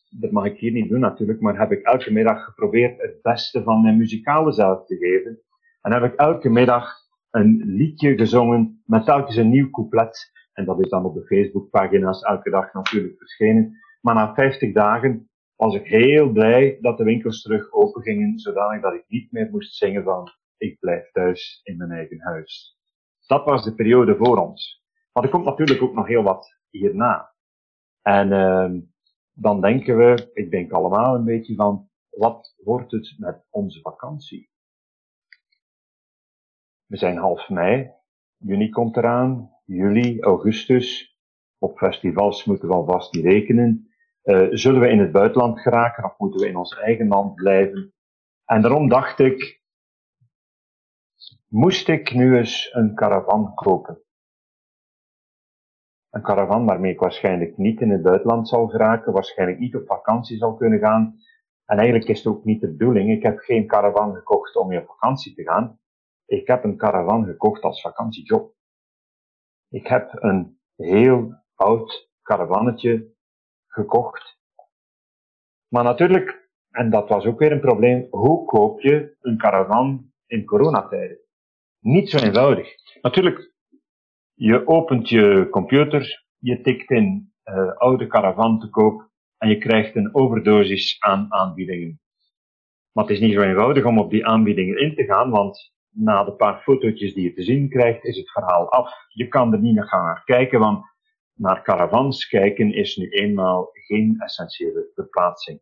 dat 0.09 0.31
mag 0.31 0.45
ik 0.45 0.57
hier 0.57 0.71
niet 0.71 0.89
doen 0.89 0.99
natuurlijk, 0.99 1.41
maar 1.41 1.57
heb 1.57 1.71
ik 1.71 1.81
elke 1.81 2.11
middag 2.11 2.43
geprobeerd 2.43 3.01
het 3.01 3.21
beste 3.21 3.63
van 3.63 3.81
mijn 3.81 3.97
muzikale 3.97 4.51
zelf 4.51 4.85
te 4.85 4.97
geven. 4.97 5.41
En 5.81 5.91
heb 5.91 6.03
ik 6.03 6.15
elke 6.15 6.49
middag 6.49 6.99
een 7.29 7.61
liedje 7.65 8.17
gezongen 8.17 8.81
met 8.85 9.05
telkens 9.05 9.35
een 9.35 9.49
nieuw 9.49 9.69
couplet. 9.69 10.31
En 10.61 10.67
dat 10.67 10.79
is 10.79 10.89
dan 10.89 11.05
op 11.05 11.13
de 11.13 11.25
Facebookpagina's 11.25 12.21
elke 12.21 12.49
dag 12.49 12.73
natuurlijk 12.73 13.17
verschenen. 13.17 13.77
Maar 14.01 14.15
na 14.15 14.33
50 14.33 14.73
dagen 14.73 15.29
was 15.55 15.75
ik 15.75 15.87
heel 15.87 16.31
blij 16.31 16.77
dat 16.81 16.97
de 16.97 17.03
winkels 17.03 17.41
terug 17.41 17.71
open 17.71 18.01
gingen, 18.01 18.39
zodanig 18.39 18.81
dat 18.81 18.93
ik 18.93 19.03
niet 19.07 19.31
meer 19.31 19.49
moest 19.49 19.75
zingen 19.75 20.03
van 20.03 20.31
ik 20.57 20.79
blijf 20.79 21.11
thuis 21.11 21.59
in 21.63 21.77
mijn 21.77 21.91
eigen 21.91 22.21
huis. 22.21 22.79
Dat 23.27 23.45
was 23.45 23.63
de 23.63 23.75
periode 23.75 24.15
voor 24.15 24.37
ons. 24.37 24.83
Maar 25.13 25.23
er 25.23 25.29
komt 25.29 25.45
natuurlijk 25.45 25.81
ook 25.81 25.93
nog 25.93 26.07
heel 26.07 26.23
wat 26.23 26.57
hierna. 26.69 27.33
En 28.01 28.31
uh, 28.31 28.81
dan 29.33 29.61
denken 29.61 29.97
we, 29.97 30.29
ik 30.33 30.51
denk 30.51 30.71
allemaal 30.71 31.15
een 31.15 31.25
beetje 31.25 31.55
van, 31.55 31.89
wat 32.09 32.55
wordt 32.57 32.91
het 32.91 33.15
met 33.17 33.45
onze 33.49 33.81
vakantie? 33.81 34.49
We 36.85 36.97
zijn 36.97 37.17
half 37.17 37.49
mei, 37.49 37.91
juni 38.41 38.69
komt 38.69 38.97
eraan, 38.97 39.51
juli, 39.65 40.21
augustus. 40.21 41.17
Op 41.57 41.77
festivals 41.77 42.45
moeten 42.45 42.67
we 42.67 42.73
alvast 42.73 43.13
niet 43.13 43.25
rekenen. 43.25 43.89
Uh, 44.23 44.47
zullen 44.51 44.81
we 44.81 44.89
in 44.89 44.99
het 44.99 45.11
buitenland 45.11 45.59
geraken 45.59 46.03
of 46.03 46.17
moeten 46.17 46.39
we 46.39 46.47
in 46.47 46.55
ons 46.55 46.77
eigen 46.79 47.07
land 47.07 47.35
blijven? 47.35 47.93
En 48.45 48.61
daarom 48.61 48.89
dacht 48.89 49.19
ik, 49.19 49.61
moest 51.47 51.87
ik 51.87 52.13
nu 52.13 52.37
eens 52.37 52.69
een 52.73 52.95
caravan 52.95 53.53
kopen? 53.53 54.01
Een 56.09 56.21
caravan 56.21 56.65
waarmee 56.65 56.91
ik 56.91 56.99
waarschijnlijk 56.99 57.57
niet 57.57 57.81
in 57.81 57.89
het 57.89 58.01
buitenland 58.01 58.47
zal 58.47 58.67
geraken, 58.67 59.13
waarschijnlijk 59.13 59.59
niet 59.59 59.75
op 59.75 59.85
vakantie 59.85 60.37
zal 60.37 60.55
kunnen 60.55 60.79
gaan. 60.79 61.19
En 61.65 61.77
eigenlijk 61.77 62.09
is 62.09 62.17
het 62.17 62.33
ook 62.33 62.43
niet 62.43 62.61
de 62.61 62.71
bedoeling. 62.71 63.09
Ik 63.11 63.23
heb 63.23 63.37
geen 63.37 63.67
caravan 63.67 64.15
gekocht 64.15 64.55
om 64.55 64.67
mee 64.67 64.79
op 64.79 64.87
vakantie 64.87 65.33
te 65.33 65.43
gaan. 65.43 65.79
Ik 66.31 66.47
heb 66.47 66.63
een 66.63 66.77
caravan 66.77 67.25
gekocht 67.25 67.61
als 67.61 67.81
vakantiejob. 67.81 68.53
Ik 69.69 69.87
heb 69.87 70.23
een 70.23 70.59
heel 70.75 71.43
oud 71.55 72.09
caravannetje 72.21 73.13
gekocht. 73.67 74.39
Maar 75.67 75.83
natuurlijk, 75.83 76.49
en 76.69 76.89
dat 76.89 77.09
was 77.09 77.25
ook 77.25 77.39
weer 77.39 77.51
een 77.51 77.59
probleem, 77.59 78.07
hoe 78.09 78.45
koop 78.45 78.81
je 78.81 79.15
een 79.19 79.37
caravan 79.37 80.11
in 80.25 80.45
coronatijden? 80.45 81.19
Niet 81.79 82.09
zo 82.09 82.17
eenvoudig. 82.17 82.67
Natuurlijk, 83.01 83.53
je 84.33 84.67
opent 84.67 85.09
je 85.09 85.47
computer, 85.49 86.25
je 86.37 86.61
tikt 86.61 86.89
in 86.89 87.33
uh, 87.43 87.77
oude 87.77 88.07
caravan 88.07 88.59
te 88.59 88.69
koop 88.69 89.09
en 89.37 89.49
je 89.49 89.57
krijgt 89.57 89.95
een 89.95 90.15
overdosis 90.15 90.99
aan 90.99 91.33
aanbiedingen. 91.33 92.01
Maar 92.91 93.03
het 93.03 93.13
is 93.13 93.19
niet 93.19 93.33
zo 93.33 93.41
eenvoudig 93.41 93.85
om 93.85 93.99
op 93.99 94.09
die 94.09 94.25
aanbiedingen 94.25 94.79
in 94.79 94.95
te 94.95 95.03
gaan, 95.03 95.29
want 95.29 95.79
na 95.93 96.23
de 96.23 96.33
paar 96.33 96.61
fotootjes 96.61 97.13
die 97.13 97.23
je 97.23 97.33
te 97.33 97.43
zien 97.43 97.69
krijgt, 97.69 98.03
is 98.03 98.17
het 98.17 98.31
verhaal 98.31 98.71
af. 98.71 98.93
Je 99.07 99.27
kan 99.27 99.53
er 99.53 99.59
niet 99.59 99.75
naar 99.75 99.87
gaan 99.87 100.05
naar 100.05 100.23
kijken, 100.23 100.59
want 100.59 100.85
naar 101.33 101.63
caravans 101.63 102.27
kijken 102.27 102.73
is 102.73 102.95
nu 102.95 103.09
eenmaal 103.09 103.69
geen 103.73 104.15
essentiële 104.19 104.91
verplaatsing. 104.93 105.61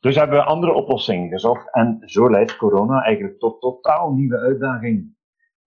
Dus 0.00 0.16
hebben 0.16 0.38
we 0.38 0.44
andere 0.44 0.72
oplossingen 0.72 1.28
gezocht 1.28 1.74
en 1.74 2.02
zo 2.04 2.30
leidt 2.30 2.56
corona 2.56 3.02
eigenlijk 3.02 3.38
tot 3.38 3.60
totaal 3.60 4.12
nieuwe 4.12 4.38
uitdagingen. 4.38 5.16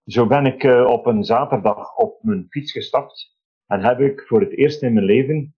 Zo 0.06 0.28
ben 0.28 0.46
ik 0.46 0.64
uh, 0.64 0.86
op 0.86 1.06
een 1.06 1.24
zaterdag 1.24 1.96
op 1.96 2.24
mijn 2.24 2.46
fiets 2.50 2.72
gestapt 2.72 3.38
en 3.68 3.84
heb 3.84 4.00
ik 4.00 4.22
voor 4.28 4.42
het 4.42 4.58
eerst 4.58 4.82
in 4.82 4.94
mijn 4.94 5.06
leven 5.06 5.56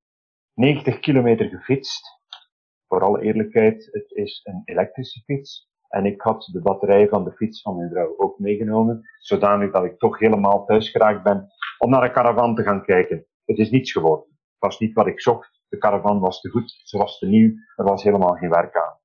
90 0.54 1.00
kilometer 1.00 1.50
gefietst. 1.50 2.22
Voor 2.88 3.02
alle 3.02 3.22
eerlijkheid, 3.22 3.90
het 3.92 4.12
is 4.12 4.42
een 4.44 4.62
elektrische 4.66 5.22
fiets. 5.22 5.72
En 5.94 6.06
ik 6.06 6.22
had 6.22 6.50
de 6.52 6.62
batterij 6.62 7.08
van 7.08 7.24
de 7.24 7.32
fiets 7.32 7.62
van 7.62 7.78
mijn 7.78 7.90
vrouw 7.90 8.14
ook 8.18 8.40
meegenomen, 8.40 9.02
zodanig 9.20 9.72
dat 9.72 9.84
ik 9.84 10.00
toch 10.00 10.20
helemaal 10.20 10.66
thuis 10.66 10.90
geraakt 10.90 11.24
ben 11.24 11.48
om 11.78 11.90
naar 11.90 12.04
een 12.04 12.12
caravan 12.12 12.56
te 12.56 12.64
gaan 12.64 12.84
kijken. 12.84 13.26
Het 13.46 13.58
is 13.58 13.70
niets 13.70 13.92
geworden. 13.92 14.28
Het 14.30 14.60
was 14.60 14.80
niet 14.80 14.94
wat 14.94 15.08
ik 15.08 15.22
zocht. 15.22 15.62
De 15.70 15.78
caravan 15.78 16.20
was 16.20 16.42
te 16.42 16.50
goed, 16.50 16.82
ze 16.84 16.98
was 16.98 17.18
te 17.18 17.28
nieuw, 17.28 17.54
er 17.76 17.86
was 17.86 18.04
helemaal 18.04 18.36
geen 18.36 18.50
werk 18.50 18.76
aan. 18.76 19.00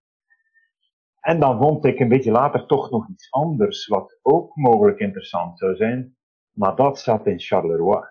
En 1.21 1.41
dan 1.41 1.59
vond 1.59 1.85
ik 1.85 2.01
een 2.01 2.09
beetje 2.09 2.31
later 2.31 2.67
toch 2.67 2.91
nog 2.91 3.09
iets 3.09 3.31
anders, 3.31 3.87
wat 3.87 4.19
ook 4.23 4.57
mogelijk 4.57 4.99
interessant 4.99 5.59
zou 5.59 5.77
zijn, 5.77 6.17
maar 6.53 6.77
dat 6.77 6.99
zat 6.99 7.27
in 7.27 7.41
Charleroi. 7.41 8.05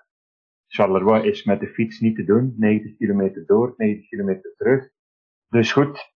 Charleroi 0.68 1.28
is 1.28 1.44
met 1.44 1.60
de 1.60 1.68
fiets 1.68 2.00
niet 2.00 2.16
te 2.16 2.24
doen, 2.24 2.54
90 2.58 2.98
kilometer 2.98 3.46
door, 3.46 3.74
90 3.78 4.08
kilometer 4.08 4.54
terug. 4.56 4.90
Dus 5.50 5.72
goed, 5.72 6.16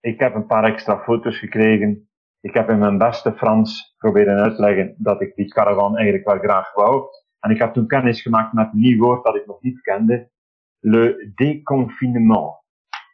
ik 0.00 0.20
heb 0.20 0.34
een 0.34 0.46
paar 0.46 0.64
extra 0.64 0.98
foto's 0.98 1.38
gekregen. 1.38 2.08
Ik 2.40 2.54
heb 2.54 2.68
in 2.68 2.78
mijn 2.78 2.98
beste 2.98 3.32
Frans 3.32 3.94
proberen 3.98 4.40
uitleggen 4.40 4.94
dat 4.98 5.20
ik 5.20 5.34
die 5.34 5.48
caravan 5.48 5.96
eigenlijk 5.96 6.26
wel 6.26 6.38
graag 6.38 6.74
wou. 6.74 7.04
En 7.40 7.50
ik 7.50 7.58
heb 7.58 7.72
toen 7.72 7.86
kennis 7.86 8.22
gemaakt 8.22 8.52
met 8.52 8.68
een 8.72 8.78
nieuw 8.78 8.98
woord 8.98 9.24
dat 9.24 9.36
ik 9.36 9.46
nog 9.46 9.62
niet 9.62 9.80
kende. 9.80 10.30
Le 10.78 11.32
déconfinement. 11.34 12.56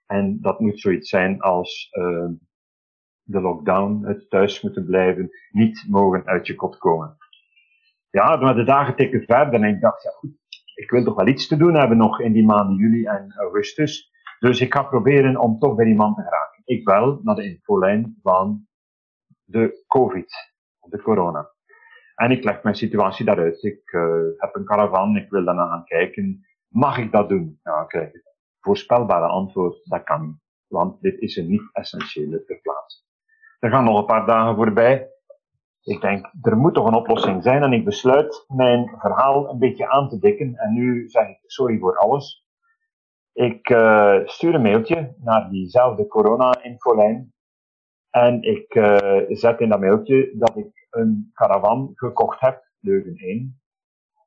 En 0.07 0.39
dat 0.41 0.61
moet 0.61 0.81
zoiets 0.81 1.09
zijn 1.09 1.41
als 1.41 1.89
uh, 1.93 2.29
de 3.23 3.41
lockdown, 3.41 4.07
het 4.07 4.31
thuis 4.31 4.63
moeten 4.63 4.85
blijven, 4.85 5.31
niet 5.51 5.85
mogen 5.89 6.27
uit 6.27 6.47
je 6.47 6.55
kot 6.55 6.79
komen. 6.79 7.17
Ja, 8.11 8.37
maar 8.37 8.55
de 8.55 8.65
dagen 8.65 8.97
tikken 8.97 9.23
verder 9.23 9.55
en 9.55 9.75
ik 9.75 9.81
dacht, 9.81 10.03
ja 10.03 10.11
goed, 10.11 10.31
ik 10.75 10.91
wil 10.91 11.05
toch 11.05 11.15
wel 11.15 11.27
iets 11.27 11.47
te 11.47 11.57
doen 11.57 11.75
hebben 11.75 11.97
nog 11.97 12.21
in 12.21 12.33
die 12.33 12.45
maanden 12.45 12.77
juli 12.77 13.05
en 13.05 13.35
augustus. 13.37 14.11
Dus 14.39 14.61
ik 14.61 14.75
ga 14.75 14.83
proberen 14.83 15.41
om 15.41 15.59
toch 15.59 15.75
bij 15.75 15.85
die 15.85 15.95
man 15.95 16.15
te 16.15 16.23
geraken 16.23 16.54
ik 16.65 16.85
bel 16.85 17.21
naar 17.23 17.35
de 17.35 17.45
infolijn 17.45 18.19
van 18.23 18.67
de 19.45 19.85
COVID, 19.87 20.55
de 20.81 21.03
corona. 21.03 21.53
En 22.15 22.31
ik 22.31 22.45
leg 22.45 22.63
mijn 22.63 22.75
situatie 22.75 23.25
daaruit. 23.25 23.63
Ik 23.63 23.93
uh, 23.93 24.03
heb 24.37 24.55
een 24.55 24.65
caravan, 24.65 25.17
ik 25.17 25.31
wil 25.31 25.45
daarna 25.45 25.67
gaan 25.67 25.85
kijken. 25.85 26.47
Mag 26.69 26.99
ik 26.99 27.13
dat 27.13 27.29
doen? 27.29 27.61
Ja, 27.63 27.81
ik 27.83 27.89
krijg 27.89 28.13
het 28.13 28.37
voorspelbare 28.61 29.27
antwoord, 29.27 29.81
dat 29.85 30.05
kan 30.05 30.27
niet. 30.27 30.43
Want 30.67 31.01
dit 31.01 31.21
is 31.21 31.37
een 31.37 31.49
niet-essentiële 31.49 32.43
verplaatsing. 32.47 33.05
Er 33.59 33.71
gaan 33.71 33.85
nog 33.85 33.99
een 33.99 34.07
paar 34.07 34.27
dagen 34.27 34.55
voorbij. 34.55 35.09
Ik 35.83 36.01
denk, 36.01 36.31
er 36.43 36.57
moet 36.57 36.75
toch 36.75 36.87
een 36.87 36.95
oplossing 36.95 37.43
zijn. 37.43 37.63
En 37.63 37.73
ik 37.73 37.85
besluit 37.85 38.45
mijn 38.47 38.89
verhaal 38.99 39.51
een 39.51 39.59
beetje 39.59 39.89
aan 39.89 40.09
te 40.09 40.19
dikken. 40.19 40.57
En 40.57 40.73
nu 40.73 41.09
zeg 41.09 41.29
ik 41.29 41.39
sorry 41.43 41.79
voor 41.79 41.97
alles. 41.97 42.44
Ik 43.35 43.69
uh, 43.69 44.21
stuur 44.25 44.55
een 44.55 44.63
mailtje 44.63 45.15
naar 45.19 45.51
diezelfde 45.51 46.07
corona-infolijn. 46.07 47.33
En 48.11 48.43
ik 48.43 48.75
uh, 48.75 49.23
zet 49.29 49.61
in 49.61 49.69
dat 49.69 49.81
mailtje 49.81 50.33
dat 50.37 50.57
ik 50.57 50.87
een 50.91 51.31
caravan 51.33 51.91
gekocht 51.95 52.41
heb, 52.41 52.71
Leuven 52.81 53.17
1. 53.17 53.61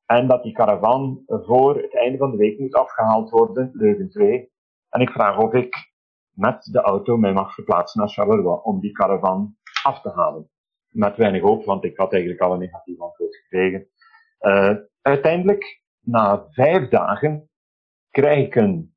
En 0.05 0.27
dat 0.27 0.43
die 0.43 0.53
caravan 0.53 1.23
voor 1.25 1.75
het 1.75 1.95
einde 1.95 2.17
van 2.17 2.31
de 2.31 2.37
week 2.37 2.59
moet 2.59 2.75
afgehaald 2.75 3.29
worden, 3.29 3.69
Leuven 3.73 4.09
2. 4.09 4.51
En 4.89 5.01
ik 5.01 5.09
vraag 5.09 5.37
of 5.37 5.53
ik 5.53 5.91
met 6.31 6.63
de 6.63 6.81
auto 6.81 7.17
mij 7.17 7.33
mag 7.33 7.53
verplaatsen 7.53 7.99
naar 7.99 8.09
Charleroi 8.09 8.59
om 8.63 8.79
die 8.79 8.91
caravan 8.91 9.55
af 9.83 10.01
te 10.01 10.11
halen. 10.11 10.49
Met 10.89 11.17
weinig 11.17 11.41
hoop, 11.41 11.65
want 11.65 11.83
ik 11.83 11.97
had 11.97 12.11
eigenlijk 12.11 12.41
al 12.41 12.53
een 12.53 12.59
negatief 12.59 12.99
antwoord 12.99 13.35
gekregen. 13.35 13.87
Uh, 14.39 14.75
uiteindelijk, 15.01 15.81
na 15.99 16.47
vijf 16.49 16.89
dagen, 16.89 17.49
krijg 18.09 18.45
ik 18.45 18.55
een 18.55 18.96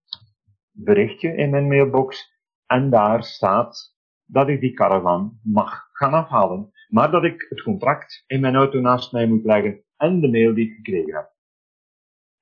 berichtje 0.85 1.35
in 1.35 1.51
mijn 1.51 1.69
mailbox 1.69 2.39
en 2.67 2.91
daar 2.91 3.25
staat 3.25 3.97
dat 4.25 4.49
ik 4.49 4.61
die 4.61 4.73
caravan 4.73 5.39
mag 5.43 5.89
gaan 5.93 6.13
afhalen. 6.13 6.71
maar 6.89 7.11
dat 7.11 7.25
ik 7.25 7.47
het 7.49 7.63
contract 7.63 8.25
in 8.27 8.41
mijn 8.41 8.55
auto 8.55 8.81
naast 8.81 9.13
mij 9.13 9.27
moet 9.27 9.45
leggen 9.45 9.85
en 9.97 10.21
de 10.21 10.31
mail 10.31 10.55
die 10.55 10.69
ik 10.69 10.75
gekregen 10.75 11.15
heb. 11.15 11.33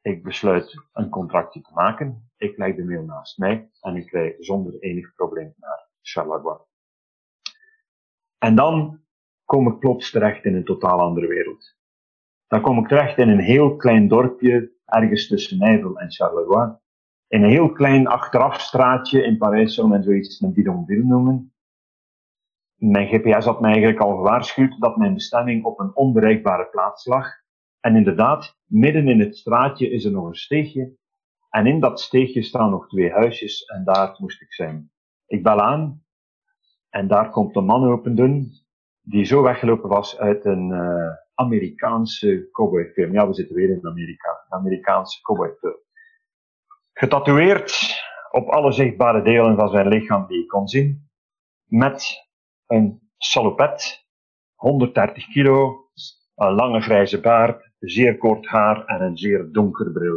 Ik 0.00 0.22
besluit 0.22 0.88
een 0.92 1.08
contractje 1.08 1.60
te 1.60 1.72
maken, 1.74 2.30
ik 2.36 2.56
leg 2.56 2.74
de 2.74 2.84
mail 2.84 3.04
naast 3.04 3.38
mij 3.38 3.70
en 3.80 3.96
ik 3.96 4.10
rijd 4.10 4.34
zonder 4.38 4.78
enig 4.78 5.14
probleem 5.14 5.54
naar 5.56 5.88
Charleroi. 6.00 6.58
En 8.38 8.54
dan 8.54 9.00
kom 9.44 9.68
ik 9.68 9.78
plots 9.78 10.10
terecht 10.10 10.44
in 10.44 10.54
een 10.54 10.64
totaal 10.64 11.00
andere 11.00 11.26
wereld. 11.26 11.76
Dan 12.46 12.60
kom 12.60 12.78
ik 12.78 12.88
terecht 12.88 13.18
in 13.18 13.28
een 13.28 13.40
heel 13.40 13.76
klein 13.76 14.08
dorpje, 14.08 14.72
ergens 14.84 15.28
tussen 15.28 15.58
Nijvel 15.58 15.98
en 15.98 16.10
Charleroi. 16.10 16.76
In 17.28 17.42
een 17.42 17.50
heel 17.50 17.72
klein 17.72 18.06
achterafstraatje 18.06 19.22
in 19.22 19.38
Parijs 19.38 19.74
zou 19.74 19.88
men 19.88 20.02
zoiets 20.02 20.40
een 20.40 20.52
bidonville 20.52 21.04
noemen. 21.04 21.52
Mijn 22.74 23.06
GPS 23.08 23.44
had 23.44 23.60
mij 23.60 23.70
eigenlijk 23.70 24.00
al 24.00 24.16
gewaarschuwd 24.16 24.80
dat 24.80 24.96
mijn 24.96 25.14
bestemming 25.14 25.64
op 25.64 25.80
een 25.80 25.96
onbereikbare 25.96 26.66
plaats 26.66 27.06
lag. 27.06 27.26
En 27.80 27.96
inderdaad, 27.96 28.58
midden 28.64 29.08
in 29.08 29.20
het 29.20 29.36
straatje 29.36 29.90
is 29.90 30.04
er 30.04 30.10
nog 30.10 30.26
een 30.26 30.34
steegje. 30.34 30.96
En 31.50 31.66
in 31.66 31.80
dat 31.80 32.00
steegje 32.00 32.42
staan 32.42 32.70
nog 32.70 32.88
twee 32.88 33.10
huisjes 33.10 33.64
en 33.64 33.84
daar 33.84 34.16
moest 34.18 34.42
ik 34.42 34.52
zijn. 34.52 34.90
Ik 35.26 35.42
bel 35.42 35.60
aan 35.60 36.02
en 36.90 37.08
daar 37.08 37.30
komt 37.30 37.56
een 37.56 37.64
man 37.64 37.84
open 37.84 38.14
doen 38.14 38.52
die 39.00 39.24
zo 39.24 39.42
weggelopen 39.42 39.88
was 39.88 40.18
uit 40.18 40.44
een 40.44 40.70
uh, 40.70 41.10
Amerikaanse 41.34 42.48
cowboyfilm. 42.52 43.12
Ja, 43.12 43.26
we 43.26 43.34
zitten 43.34 43.56
weer 43.56 43.70
in 43.70 43.86
Amerika. 43.86 44.44
Een 44.48 44.58
Amerikaanse 44.58 45.20
cowboyfilm. 45.22 45.86
Getatoeëerd 47.00 48.02
op 48.30 48.48
alle 48.48 48.72
zichtbare 48.72 49.22
delen 49.22 49.56
van 49.56 49.68
zijn 49.68 49.88
lichaam 49.88 50.26
die 50.26 50.42
ik 50.42 50.48
kon 50.48 50.68
zien. 50.68 51.08
Met 51.64 52.28
een 52.66 53.10
salopet, 53.16 54.06
130 54.54 55.26
kilo, 55.26 55.88
een 56.34 56.52
lange 56.52 56.80
grijze 56.80 57.20
baard, 57.20 57.70
zeer 57.78 58.16
kort 58.16 58.46
haar 58.46 58.84
en 58.84 59.02
een 59.02 59.16
zeer 59.16 59.52
donker 59.52 59.92
bril. 59.92 60.16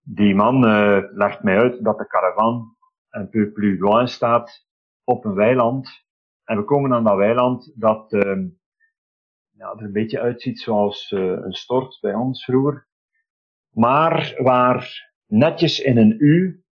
Die 0.00 0.34
man 0.34 0.64
uh, 0.64 1.02
legt 1.10 1.42
mij 1.42 1.58
uit 1.58 1.84
dat 1.84 1.98
de 1.98 2.06
caravan 2.06 2.76
een 3.10 3.28
peu 3.28 3.52
plus 3.52 3.78
loin 3.78 4.08
staat 4.08 4.66
op 5.04 5.24
een 5.24 5.34
weiland. 5.34 5.88
En 6.44 6.56
we 6.56 6.64
komen 6.64 6.92
aan 6.92 7.04
dat 7.04 7.16
weiland 7.16 7.72
dat 7.74 8.12
uh, 8.12 8.46
ja, 9.50 9.72
er 9.72 9.82
een 9.82 9.92
beetje 9.92 10.20
uitziet 10.20 10.60
zoals 10.60 11.10
uh, 11.10 11.20
een 11.20 11.54
stort 11.54 11.98
bij 12.00 12.14
ons 12.14 12.44
vroeger. 12.44 12.88
Maar 13.70 14.34
waar 14.38 15.07
netjes 15.28 15.80
in 15.80 15.96
een 15.96 16.16
U 16.18 16.64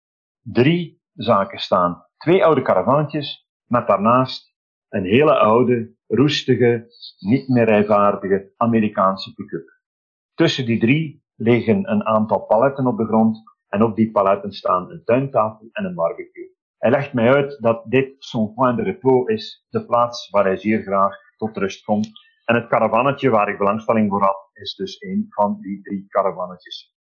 drie 0.43 1.03
zaken 1.15 1.59
staan. 1.59 2.05
Twee 2.17 2.45
oude 2.45 2.63
caravantjes 2.63 3.49
met 3.65 3.87
daarnaast 3.87 4.55
een 4.89 5.05
hele 5.05 5.39
oude, 5.39 5.95
roestige, 6.07 6.87
niet 7.19 7.49
meer 7.49 7.65
rijvaardige 7.65 8.53
Amerikaanse 8.57 9.35
pick-up. 9.35 9.81
Tussen 10.35 10.67
die 10.67 10.79
drie 10.79 11.25
liggen 11.35 11.91
een 11.91 12.05
aantal 12.05 12.41
paletten 12.41 12.87
op 12.87 12.97
de 12.99 13.07
grond 13.07 13.43
en 13.69 13.83
op 13.83 13.97
die 13.97 14.11
paletten 14.11 14.53
staan 14.53 14.91
een 14.91 15.05
tuintafel 15.05 15.69
en 15.73 15.85
een 15.85 15.95
barbecue. 15.95 16.55
Hij 16.79 16.91
legt 16.91 17.13
mij 17.13 17.35
uit 17.35 17.63
dat 17.63 17.85
dit 17.91 18.15
son 18.19 18.55
point 18.55 18.77
de 18.77 18.83
repos 18.83 19.29
is, 19.29 19.67
de 19.69 19.87
plaats 19.87 20.31
waar 20.31 20.45
hij 20.45 20.57
zeer 20.57 20.83
graag 20.83 21.17
tot 21.37 21.57
rust 21.57 21.85
komt. 21.85 22.11
En 22.45 22.55
het 22.55 22.69
caravannetje 22.69 23.31
waar 23.31 23.49
ik 23.49 23.59
belangstelling 23.59 24.11
voor 24.11 24.23
had, 24.23 24.51
is 24.53 24.75
dus 24.75 25.01
een 25.01 25.27
van 25.29 25.59
die 25.61 25.83
drie 25.83 26.07
caravannetjes. 26.09 26.96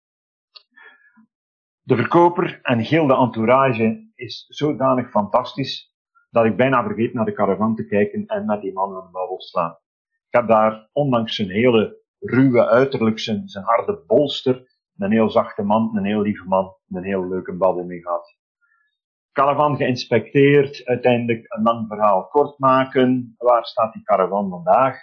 De 1.84 1.96
verkoper 1.96 2.60
en 2.62 2.78
heel 2.78 3.06
de 3.06 3.16
entourage 3.16 4.10
is 4.14 4.44
zodanig 4.48 5.10
fantastisch 5.10 5.94
dat 6.30 6.44
ik 6.44 6.56
bijna 6.56 6.82
vergeet 6.82 7.14
naar 7.14 7.24
de 7.24 7.32
caravan 7.32 7.74
te 7.74 7.86
kijken 7.86 8.26
en 8.26 8.46
met 8.46 8.60
die 8.60 8.72
man 8.72 8.94
aan 8.94 9.06
de 9.06 9.10
babbel 9.10 9.40
slaan. 9.40 9.70
Ik 10.26 10.38
heb 10.38 10.48
daar, 10.48 10.88
ondanks 10.92 11.34
zijn 11.34 11.50
hele 11.50 12.02
ruwe 12.18 12.68
uiterlijk, 12.68 13.18
zijn, 13.18 13.48
zijn 13.48 13.64
harde 13.64 14.04
bolster, 14.06 14.66
een 14.96 15.12
heel 15.12 15.30
zachte 15.30 15.62
man, 15.62 15.96
een 15.96 16.04
heel 16.04 16.20
lieve 16.20 16.44
man, 16.44 16.76
een 16.88 17.04
heel 17.04 17.28
leuke 17.28 17.56
babbel 17.56 17.84
mee 17.84 18.00
gehad. 18.00 18.36
Caravan 19.32 19.76
geïnspecteerd, 19.76 20.84
uiteindelijk 20.84 21.44
een 21.48 21.62
lang 21.62 21.86
verhaal 21.88 22.26
kort 22.26 22.58
maken. 22.58 23.34
Waar 23.38 23.64
staat 23.64 23.92
die 23.92 24.02
caravan 24.02 24.50
vandaag? 24.50 24.98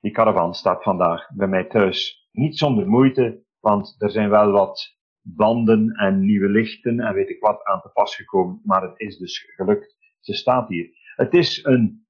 Die 0.00 0.12
caravan 0.12 0.54
staat 0.54 0.82
vandaag 0.82 1.30
bij 1.34 1.48
mij 1.48 1.64
thuis. 1.64 2.28
Niet 2.32 2.58
zonder 2.58 2.88
moeite, 2.88 3.44
want 3.60 3.94
er 3.98 4.10
zijn 4.10 4.30
wel 4.30 4.50
wat 4.50 4.94
banden 5.26 5.90
en 5.90 6.24
nieuwe 6.24 6.48
lichten 6.48 7.00
en 7.00 7.14
weet 7.14 7.30
ik 7.30 7.40
wat 7.40 7.64
aan 7.64 7.80
te 7.80 7.90
pas 7.92 8.16
gekomen, 8.16 8.60
maar 8.64 8.82
het 8.82 9.00
is 9.00 9.18
dus 9.18 9.52
gelukt. 9.56 9.96
Ze 10.20 10.34
staat 10.34 10.68
hier. 10.68 10.90
Het 11.16 11.34
is 11.34 11.64
een 11.64 12.06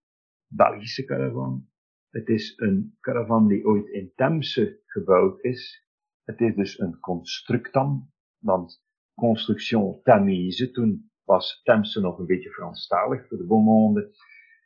Belgische 0.46 1.04
caravan. 1.04 1.68
Het 2.10 2.28
is 2.28 2.52
een 2.56 2.96
caravan 3.00 3.48
die 3.48 3.64
ooit 3.64 3.88
in 3.88 4.12
Temse 4.14 4.80
gebouwd 4.86 5.44
is. 5.44 5.88
Het 6.24 6.40
is 6.40 6.54
dus 6.54 6.78
een 6.78 7.00
constructam, 7.00 8.12
want 8.38 8.84
construction 9.14 10.00
Tamise, 10.02 10.70
toen 10.70 11.10
was 11.24 11.60
Temse 11.62 12.00
nog 12.00 12.18
een 12.18 12.26
beetje 12.26 12.50
Franstalig 12.50 13.28
voor 13.28 13.36
de 13.36 13.46
beaumonde. 13.46 14.16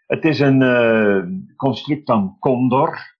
Het 0.06 0.24
is 0.24 0.38
een 0.38 0.60
uh, 0.60 1.26
constructam 1.56 2.38
Condor. 2.38 3.16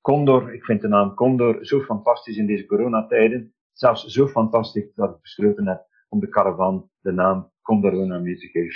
Condor, 0.00 0.54
ik 0.54 0.64
vind 0.64 0.80
de 0.80 0.88
naam 0.88 1.14
Condor 1.14 1.66
zo 1.66 1.80
fantastisch 1.80 2.36
in 2.36 2.46
deze 2.46 2.66
coronatijden. 2.66 3.54
Zelfs 3.72 4.04
zo 4.04 4.26
fantastisch 4.26 4.94
dat 4.94 5.10
ik 5.10 5.20
besloten 5.20 5.66
heb 5.66 5.86
om 6.08 6.20
de 6.20 6.28
caravan 6.28 6.90
de 7.00 7.12
naam 7.12 7.52
Condorona 7.62 8.20
geven. 8.24 8.74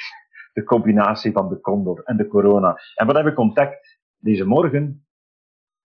De 0.52 0.64
combinatie 0.64 1.32
van 1.32 1.48
de 1.48 1.61
Condor 1.61 2.02
en 2.04 2.16
de 2.16 2.26
corona. 2.26 2.78
En 2.94 3.06
wat 3.06 3.16
heb 3.16 3.26
ik 3.26 3.38
ontdekt 3.38 4.00
deze 4.16 4.44
morgen? 4.44 5.06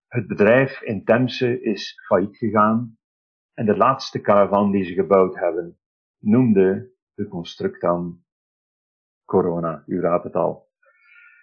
Het 0.06 0.26
bedrijf 0.26 0.80
in 0.80 1.04
Temse 1.04 1.62
is 1.62 2.02
failliet 2.06 2.36
gegaan. 2.36 2.98
En 3.54 3.66
de 3.66 3.76
laatste 3.76 4.20
caravan 4.20 4.70
die 4.70 4.84
ze 4.84 4.92
gebouwd 4.92 5.34
hebben, 5.34 5.78
noemde 6.18 6.92
de 7.14 7.28
constructam 7.28 8.24
corona. 9.24 9.82
U 9.86 10.00
raadt 10.00 10.24
het 10.24 10.34
al. 10.34 10.70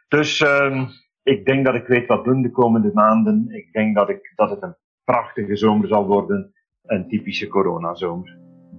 Dus 0.08 0.40
um, 0.40 0.88
ik 1.24 1.46
denk 1.46 1.66
dat 1.66 1.76
ik 1.76 1.88
weet 1.88 2.08
wat 2.08 2.26
doen 2.26 2.42
de 2.42 2.52
komende 2.52 2.92
maanden. 2.94 3.50
Ik 3.50 3.74
denk 3.74 3.96
dat, 3.96 4.10
ik, 4.10 4.32
dat 4.36 4.50
het 4.50 4.62
een 4.62 4.76
prachtige 5.04 5.56
zomer 5.56 5.88
zal 5.88 6.08
worden 6.08 6.54
een 6.86 7.08
typische 7.08 7.48
coronazomer. 7.48 8.38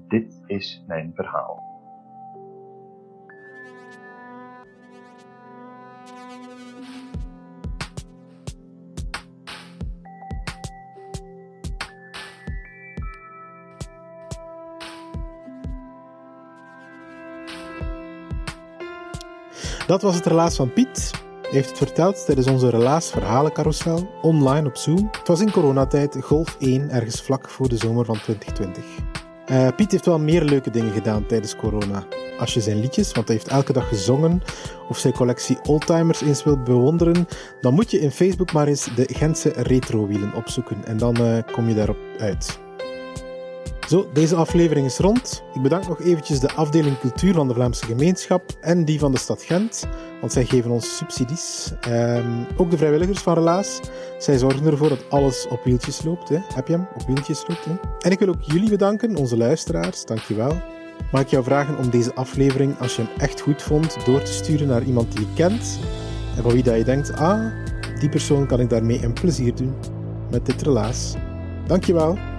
Dit 0.08 0.42
is 0.46 0.84
mijn 0.86 1.12
verhaal. 1.14 1.68
Dat 19.86 20.02
was 20.02 20.14
het 20.14 20.26
relaas 20.26 20.56
van 20.56 20.72
Piet 20.72 21.19
heeft 21.50 21.68
het 21.68 21.78
verteld 21.78 22.24
tijdens 22.24 22.46
onze 22.46 22.70
Relaas 22.70 23.10
Verhalencarousel 23.10 24.10
online 24.22 24.68
op 24.68 24.76
Zoom. 24.76 25.08
Het 25.18 25.28
was 25.28 25.40
in 25.40 25.50
coronatijd, 25.50 26.16
golf 26.20 26.56
1, 26.58 26.90
ergens 26.90 27.22
vlak 27.22 27.48
voor 27.48 27.68
de 27.68 27.76
zomer 27.76 28.04
van 28.04 28.20
2020. 28.20 28.84
Uh, 29.50 29.66
eh, 29.66 29.74
Piet 29.74 29.92
heeft 29.92 30.06
wel 30.06 30.18
meer 30.18 30.42
leuke 30.44 30.70
dingen 30.70 30.92
gedaan 30.92 31.26
tijdens 31.26 31.56
corona. 31.56 32.04
Als 32.38 32.54
je 32.54 32.60
zijn 32.60 32.80
liedjes, 32.80 33.12
want 33.12 33.28
hij 33.28 33.36
heeft 33.36 33.48
elke 33.48 33.72
dag 33.72 33.88
gezongen, 33.88 34.42
of 34.88 34.98
zijn 34.98 35.12
collectie 35.12 35.58
oldtimers 35.62 36.20
eens 36.20 36.44
wilt 36.44 36.64
bewonderen, 36.64 37.26
dan 37.60 37.74
moet 37.74 37.90
je 37.90 38.00
in 38.00 38.10
Facebook 38.10 38.52
maar 38.52 38.66
eens 38.66 38.88
de 38.94 39.08
Gentse 39.12 39.52
retrowielen 39.56 40.34
opzoeken 40.34 40.84
en 40.84 40.96
dan 40.96 41.20
uh, 41.20 41.38
kom 41.52 41.68
je 41.68 41.74
daarop 41.74 41.98
uit. 42.18 42.58
Zo, 43.90 44.08
deze 44.12 44.36
aflevering 44.36 44.86
is 44.86 44.98
rond. 44.98 45.42
Ik 45.54 45.62
bedank 45.62 45.88
nog 45.88 46.00
eventjes 46.00 46.40
de 46.40 46.52
afdeling 46.52 46.98
cultuur 46.98 47.34
van 47.34 47.48
de 47.48 47.54
Vlaamse 47.54 47.84
gemeenschap 47.84 48.42
en 48.60 48.84
die 48.84 48.98
van 48.98 49.12
de 49.12 49.18
stad 49.18 49.42
Gent, 49.42 49.86
want 50.20 50.32
zij 50.32 50.44
geven 50.44 50.70
ons 50.70 50.96
subsidies. 50.96 51.72
Um, 51.88 52.46
ook 52.56 52.70
de 52.70 52.76
vrijwilligers 52.76 53.18
van 53.18 53.34
Relaas. 53.34 53.80
Zij 54.18 54.38
zorgen 54.38 54.66
ervoor 54.66 54.88
dat 54.88 55.10
alles 55.10 55.46
op 55.48 55.64
wieltjes 55.64 56.02
loopt. 56.02 56.28
Hè? 56.28 56.38
Heb 56.54 56.68
je 56.68 56.72
hem? 56.72 56.86
Op 56.94 57.06
wieltjes 57.06 57.44
loopt. 57.48 57.64
Hè? 57.64 57.72
En 58.00 58.10
ik 58.10 58.18
wil 58.18 58.28
ook 58.28 58.42
jullie 58.42 58.70
bedanken, 58.70 59.16
onze 59.16 59.36
luisteraars. 59.36 60.04
Dankjewel. 60.04 60.60
Mag 61.12 61.20
ik 61.20 61.28
jou 61.28 61.44
vragen 61.44 61.78
om 61.78 61.90
deze 61.90 62.14
aflevering, 62.14 62.78
als 62.78 62.96
je 62.96 63.02
hem 63.02 63.10
echt 63.18 63.40
goed 63.40 63.62
vond, 63.62 64.06
door 64.06 64.22
te 64.22 64.32
sturen 64.32 64.66
naar 64.66 64.82
iemand 64.82 65.12
die 65.12 65.20
je 65.20 65.34
kent 65.34 65.78
en 66.36 66.42
van 66.42 66.52
wie 66.52 66.62
dat 66.62 66.76
je 66.76 66.84
denkt, 66.84 67.12
ah, 67.12 67.52
die 68.00 68.08
persoon 68.08 68.46
kan 68.46 68.60
ik 68.60 68.70
daarmee 68.70 69.04
een 69.04 69.12
plezier 69.12 69.54
doen 69.54 69.74
met 70.30 70.46
dit 70.46 70.62
relaas. 70.62 71.14
Dankjewel. 71.66 72.29